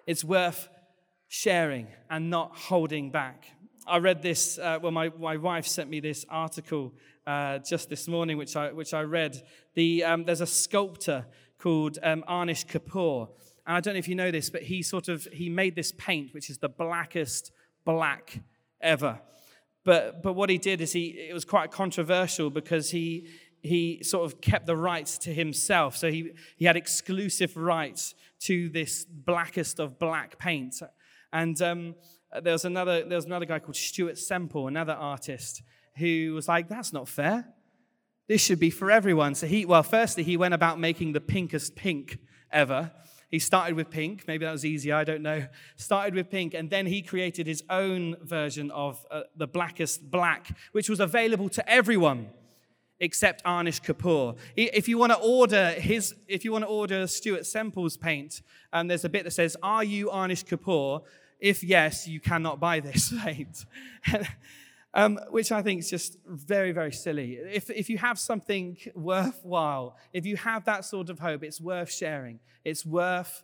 It's 0.07 0.23
worth 0.23 0.69
sharing 1.29 1.87
and 2.11 2.29
not 2.29 2.55
holding 2.55 3.11
back. 3.11 3.47
I 3.87 3.97
read 3.97 4.21
this, 4.21 4.59
uh, 4.59 4.79
well, 4.83 4.93
my, 4.93 5.09
my 5.19 5.39
wife 5.39 5.67
sent 5.67 5.89
me 5.89 6.01
this 6.01 6.27
article 6.29 6.93
uh, 7.27 7.61
just 7.61 7.89
this 7.89 8.07
morning, 8.07 8.37
which 8.37 8.55
I, 8.55 8.71
which 8.71 8.93
I 8.93 9.01
read. 9.01 9.43
The, 9.77 10.05
um, 10.05 10.25
there's 10.25 10.43
a 10.43 10.47
sculptor 10.47 11.25
called 11.59 11.97
um, 12.03 12.23
Anish 12.29 12.67
Kapoor. 12.67 13.31
And 13.67 13.79
I 13.79 13.81
don't 13.81 13.95
know 13.95 13.99
if 13.99 14.09
you 14.09 14.15
know 14.15 14.31
this, 14.31 14.51
but 14.51 14.65
he 14.65 14.83
sort 14.83 15.09
of, 15.09 15.25
he 15.33 15.49
made 15.49 15.75
this 15.75 15.91
paint, 15.91 16.35
which 16.35 16.51
is 16.51 16.59
the 16.59 16.69
blackest 16.69 17.51
black 17.87 18.41
ever. 18.81 19.21
But, 19.85 20.23
but 20.23 20.35
what 20.35 20.51
he 20.51 20.59
did 20.59 20.81
is 20.81 20.93
he, 20.93 21.07
it 21.07 21.33
was 21.35 21.45
quite 21.45 21.71
controversial 21.71 22.51
because 22.51 22.91
he, 22.91 23.29
he 23.63 24.03
sort 24.03 24.31
of 24.31 24.41
kept 24.41 24.67
the 24.67 24.77
rights 24.77 25.19
to 25.19 25.33
himself. 25.33 25.97
So 25.97 26.11
he, 26.11 26.33
he 26.57 26.65
had 26.67 26.77
exclusive 26.77 27.57
rights 27.57 28.15
to 28.41 28.69
this 28.69 29.05
blackest 29.05 29.81
of 29.81 29.99
black 29.99 30.39
paint. 30.39 30.81
And 31.33 31.61
um, 31.63 31.95
there, 32.43 32.53
was 32.53 32.65
another, 32.65 33.05
there 33.05 33.17
was 33.17 33.27
another 33.27 33.47
guy 33.47 33.59
called 33.59 33.77
Stuart 33.77 34.19
Semple, 34.19 34.69
another 34.69 34.93
artist, 34.93 35.63
who 35.97 36.33
was 36.35 36.49
like, 36.49 36.69
that's 36.69 36.93
not 36.93 37.09
fair. 37.09 37.47
This 38.29 38.43
should 38.43 38.61
be 38.61 38.71
for 38.71 38.91
everyone. 38.91 39.35
So 39.35 39.47
he, 39.47 39.67
well, 39.67 39.83
firstly, 39.83 40.23
he 40.23 40.37
went 40.37 40.55
about 40.55 40.79
making 40.79 41.13
the 41.13 41.21
pinkest 41.21 41.75
pink 41.75 42.19
ever. 42.53 42.93
He 43.31 43.39
started 43.39 43.77
with 43.77 43.91
pink. 43.91 44.25
Maybe 44.27 44.45
that 44.45 44.53
was 44.53 44.65
easier. 44.65 44.97
I 44.97 45.05
don't 45.05 45.23
know. 45.23 45.47
Started 45.77 46.15
with 46.15 46.31
pink, 46.31 46.53
and 46.53 46.69
then 46.69 46.87
he 46.87 47.01
created 47.01 47.47
his 47.47 47.63
own 47.71 48.17
version 48.23 48.71
of 48.73 49.07
uh, 49.11 49.23
the 49.37 49.47
blackest 49.47 50.11
black, 50.11 50.57
which 50.73 50.91
was 50.91 50.99
available 50.99 51.49
to 51.51 51.69
everyone 51.71 52.29
except 52.99 53.43
Anish 53.45 53.81
Kapoor. 53.81 54.37
If 54.57 54.89
you 54.89 54.99
want 54.99 55.13
to 55.13 55.19
order 55.19 55.71
his, 55.71 56.15
if 56.29 56.45
you 56.45 56.53
want 56.53 56.65
to 56.65 56.69
order 56.69 57.07
Stuart 57.07 57.47
Semple's 57.47 57.97
paint, 57.97 58.43
um, 58.73 58.89
there's 58.89 59.05
a 59.05 59.09
bit 59.09 59.25
that 59.25 59.33
says, 59.33 59.57
"Are 59.63 59.85
you 59.85 60.09
Anish 60.09 60.45
Kapoor?" 60.45 61.03
If 61.39 61.63
yes, 61.65 62.07
you 62.07 62.21
cannot 62.21 62.61
buy 62.61 62.81
this 62.81 63.13
paint. 63.25 63.65
um, 64.95 65.19
which 65.31 65.53
I 65.53 65.63
think 65.63 65.81
is 65.81 65.91
just 65.91 66.19
very, 66.27 66.73
very 66.73 66.93
silly. 66.93 67.35
If, 67.35 67.71
if 67.71 67.89
you 67.89 67.99
have 67.99 68.19
something 68.19 68.77
worthwhile, 68.95 69.97
if 70.13 70.27
you 70.27 70.37
have 70.37 70.65
that 70.65 70.85
sort 70.85 71.11
of 71.11 71.21
hope, 71.21 71.45
it's 71.45 71.61
worth 71.61 71.93
sharing. 71.93 72.41
It's 72.65 72.85
worth, 72.85 73.43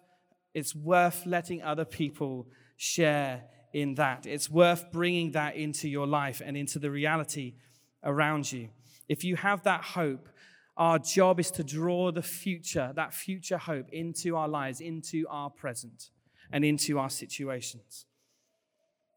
it's 0.55 0.75
worth 0.75 1.25
letting 1.25 1.63
other 1.63 1.85
people 1.85 2.49
share 2.77 3.45
in 3.73 3.95
that. 3.95 4.27
It's 4.27 4.51
worth 4.51 4.91
bringing 4.91 5.33
that 5.33 5.57
into 5.57 5.89
your 5.89 6.07
life 6.07 6.43
and 6.45 6.57
into 6.57 6.79
the 6.79 6.91
reality 6.91 7.55
around 8.03 8.51
you. 8.51 8.71
If 9.09 9.23
you 9.23 9.37
have 9.37 9.63
that 9.63 9.83
hope, 9.83 10.29
our 10.77 10.99
job 10.99 11.41
is 11.41 11.51
to 11.53 11.65
draw 11.65 12.11
the 12.11 12.23
future, 12.23 12.93
that 12.97 13.15
future 13.15 13.57
hope, 13.57 13.89
into 13.91 14.37
our 14.37 14.49
lives, 14.49 14.81
into 14.81 15.27
our 15.31 15.49
present, 15.49 16.11
and 16.53 16.65
into 16.65 16.99
our 16.99 17.09
situations 17.09 18.07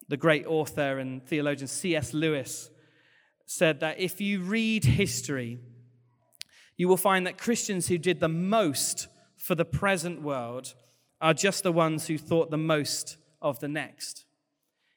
the 0.10 0.18
great 0.18 0.46
author 0.46 1.00
and 1.00 1.26
theologian 1.26 1.68
C.S. 1.68 2.14
Lewis, 2.14 2.70
said 3.46 3.80
that 3.80 4.00
if 4.00 4.20
you 4.20 4.42
read 4.42 4.84
history, 4.84 5.60
you 6.78 6.88
will 6.88 6.98
find 6.98 7.26
that 7.26 7.38
Christians 7.38 7.88
who 7.88 7.98
did 7.98 8.20
the 8.20 8.28
most 8.28 9.08
for 9.38 9.56
the 9.56 9.66
present 9.66 10.22
world 10.22 10.74
are 11.22 11.34
just 11.34 11.64
the 11.64 11.72
ones 11.72 12.08
who 12.08 12.18
thought 12.18 12.52
the 12.52 12.58
most 12.58 13.18
of 13.42 13.60
the 13.60 13.68
next. 13.68 14.26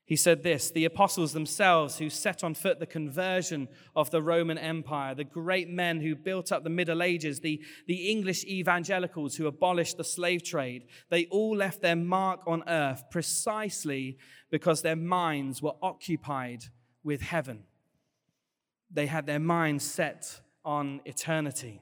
He 0.05 0.17
said 0.17 0.43
this 0.43 0.71
the 0.71 0.85
apostles 0.85 1.33
themselves, 1.33 1.99
who 1.99 2.11
set 2.11 2.43
on 2.43 2.55
foot 2.55 2.81
the 2.81 2.87
conversion 2.87 3.69
of 3.95 4.11
the 4.11 4.23
Roman 4.23 4.59
Empire, 4.59 5.15
the 5.15 5.25
great 5.25 5.69
men 5.69 6.01
who 6.01 6.17
built 6.17 6.51
up 6.51 6.65
the 6.65 6.71
Middle 6.71 7.03
Ages, 7.03 7.41
the, 7.41 7.63
the 7.87 8.11
English 8.11 8.45
evangelicals 8.45 9.37
who 9.37 9.47
abolished 9.47 9.97
the 9.97 10.05
slave 10.05 10.43
trade, 10.43 10.87
they 11.09 11.27
all 11.27 11.57
left 11.57 11.83
their 11.83 11.97
mark 11.97 12.41
on 12.47 12.65
earth 12.69 13.05
precisely 13.11 14.19
because 14.51 14.83
their 14.83 14.97
minds 14.97 15.63
were 15.63 15.75
occupied 15.81 16.65
with 17.05 17.23
heaven. 17.23 17.65
They 18.91 19.07
had 19.07 19.27
their 19.27 19.39
minds 19.39 19.85
set 19.85 20.41
on 20.65 21.01
eternity. 21.05 21.81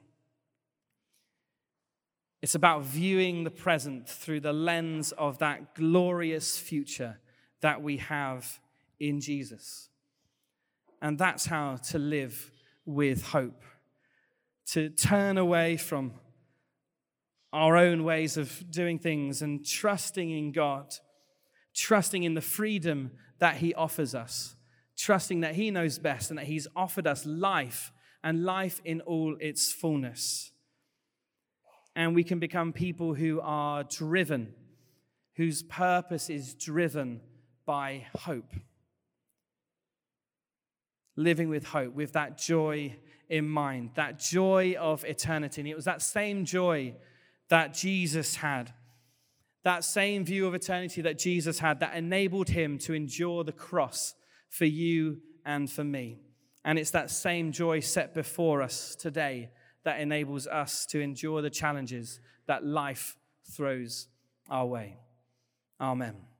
It's 2.41 2.55
about 2.55 2.83
viewing 2.83 3.43
the 3.43 3.51
present 3.51 4.07
through 4.07 4.39
the 4.39 4.53
lens 4.53 5.11
of 5.11 5.39
that 5.39 5.75
glorious 5.75 6.57
future 6.57 7.19
that 7.61 7.81
we 7.81 7.97
have 7.97 8.59
in 8.99 9.19
Jesus. 9.19 9.89
And 11.01 11.17
that's 11.17 11.45
how 11.45 11.77
to 11.89 11.97
live 11.97 12.51
with 12.85 13.27
hope. 13.27 13.63
To 14.67 14.89
turn 14.89 15.37
away 15.37 15.77
from 15.77 16.13
our 17.51 17.75
own 17.75 18.03
ways 18.03 18.37
of 18.37 18.63
doing 18.71 18.99
things 18.99 19.41
and 19.41 19.65
trusting 19.65 20.29
in 20.29 20.51
God, 20.51 20.93
trusting 21.73 22.23
in 22.23 22.33
the 22.33 22.41
freedom 22.41 23.11
that 23.39 23.57
He 23.57 23.73
offers 23.73 24.15
us, 24.15 24.55
trusting 24.97 25.41
that 25.41 25.55
He 25.55 25.71
knows 25.71 25.99
best 25.99 26.29
and 26.29 26.37
that 26.37 26.45
He's 26.45 26.67
offered 26.75 27.07
us 27.07 27.25
life 27.25 27.91
and 28.23 28.45
life 28.45 28.79
in 28.85 29.01
all 29.01 29.35
its 29.39 29.71
fullness. 29.71 30.51
And 31.95 32.15
we 32.15 32.23
can 32.23 32.39
become 32.39 32.71
people 32.71 33.15
who 33.15 33.41
are 33.41 33.83
driven, 33.83 34.53
whose 35.35 35.63
purpose 35.63 36.29
is 36.29 36.53
driven 36.53 37.19
by 37.65 38.07
hope. 38.19 38.53
Living 41.15 41.49
with 41.49 41.65
hope, 41.65 41.93
with 41.93 42.13
that 42.13 42.37
joy 42.37 42.95
in 43.29 43.47
mind, 43.47 43.91
that 43.95 44.19
joy 44.19 44.75
of 44.79 45.03
eternity. 45.05 45.61
And 45.61 45.67
it 45.67 45.75
was 45.75 45.85
that 45.85 46.01
same 46.01 46.45
joy 46.45 46.95
that 47.49 47.73
Jesus 47.73 48.35
had, 48.35 48.73
that 49.63 49.83
same 49.83 50.25
view 50.25 50.47
of 50.47 50.55
eternity 50.55 51.01
that 51.01 51.17
Jesus 51.17 51.59
had, 51.59 51.79
that 51.79 51.95
enabled 51.95 52.49
him 52.49 52.77
to 52.79 52.93
endure 52.93 53.43
the 53.43 53.51
cross 53.51 54.15
for 54.49 54.65
you 54.65 55.21
and 55.45 55.69
for 55.69 55.83
me. 55.83 56.19
And 56.63 56.77
it's 56.77 56.91
that 56.91 57.09
same 57.09 57.51
joy 57.51 57.79
set 57.79 58.13
before 58.13 58.61
us 58.61 58.95
today 58.95 59.49
that 59.83 59.99
enables 59.99 60.47
us 60.47 60.85
to 60.87 61.01
endure 61.01 61.41
the 61.41 61.49
challenges 61.49 62.19
that 62.47 62.65
life 62.65 63.17
throws 63.49 64.07
our 64.49 64.65
way. 64.65 64.97
Amen. 65.79 66.30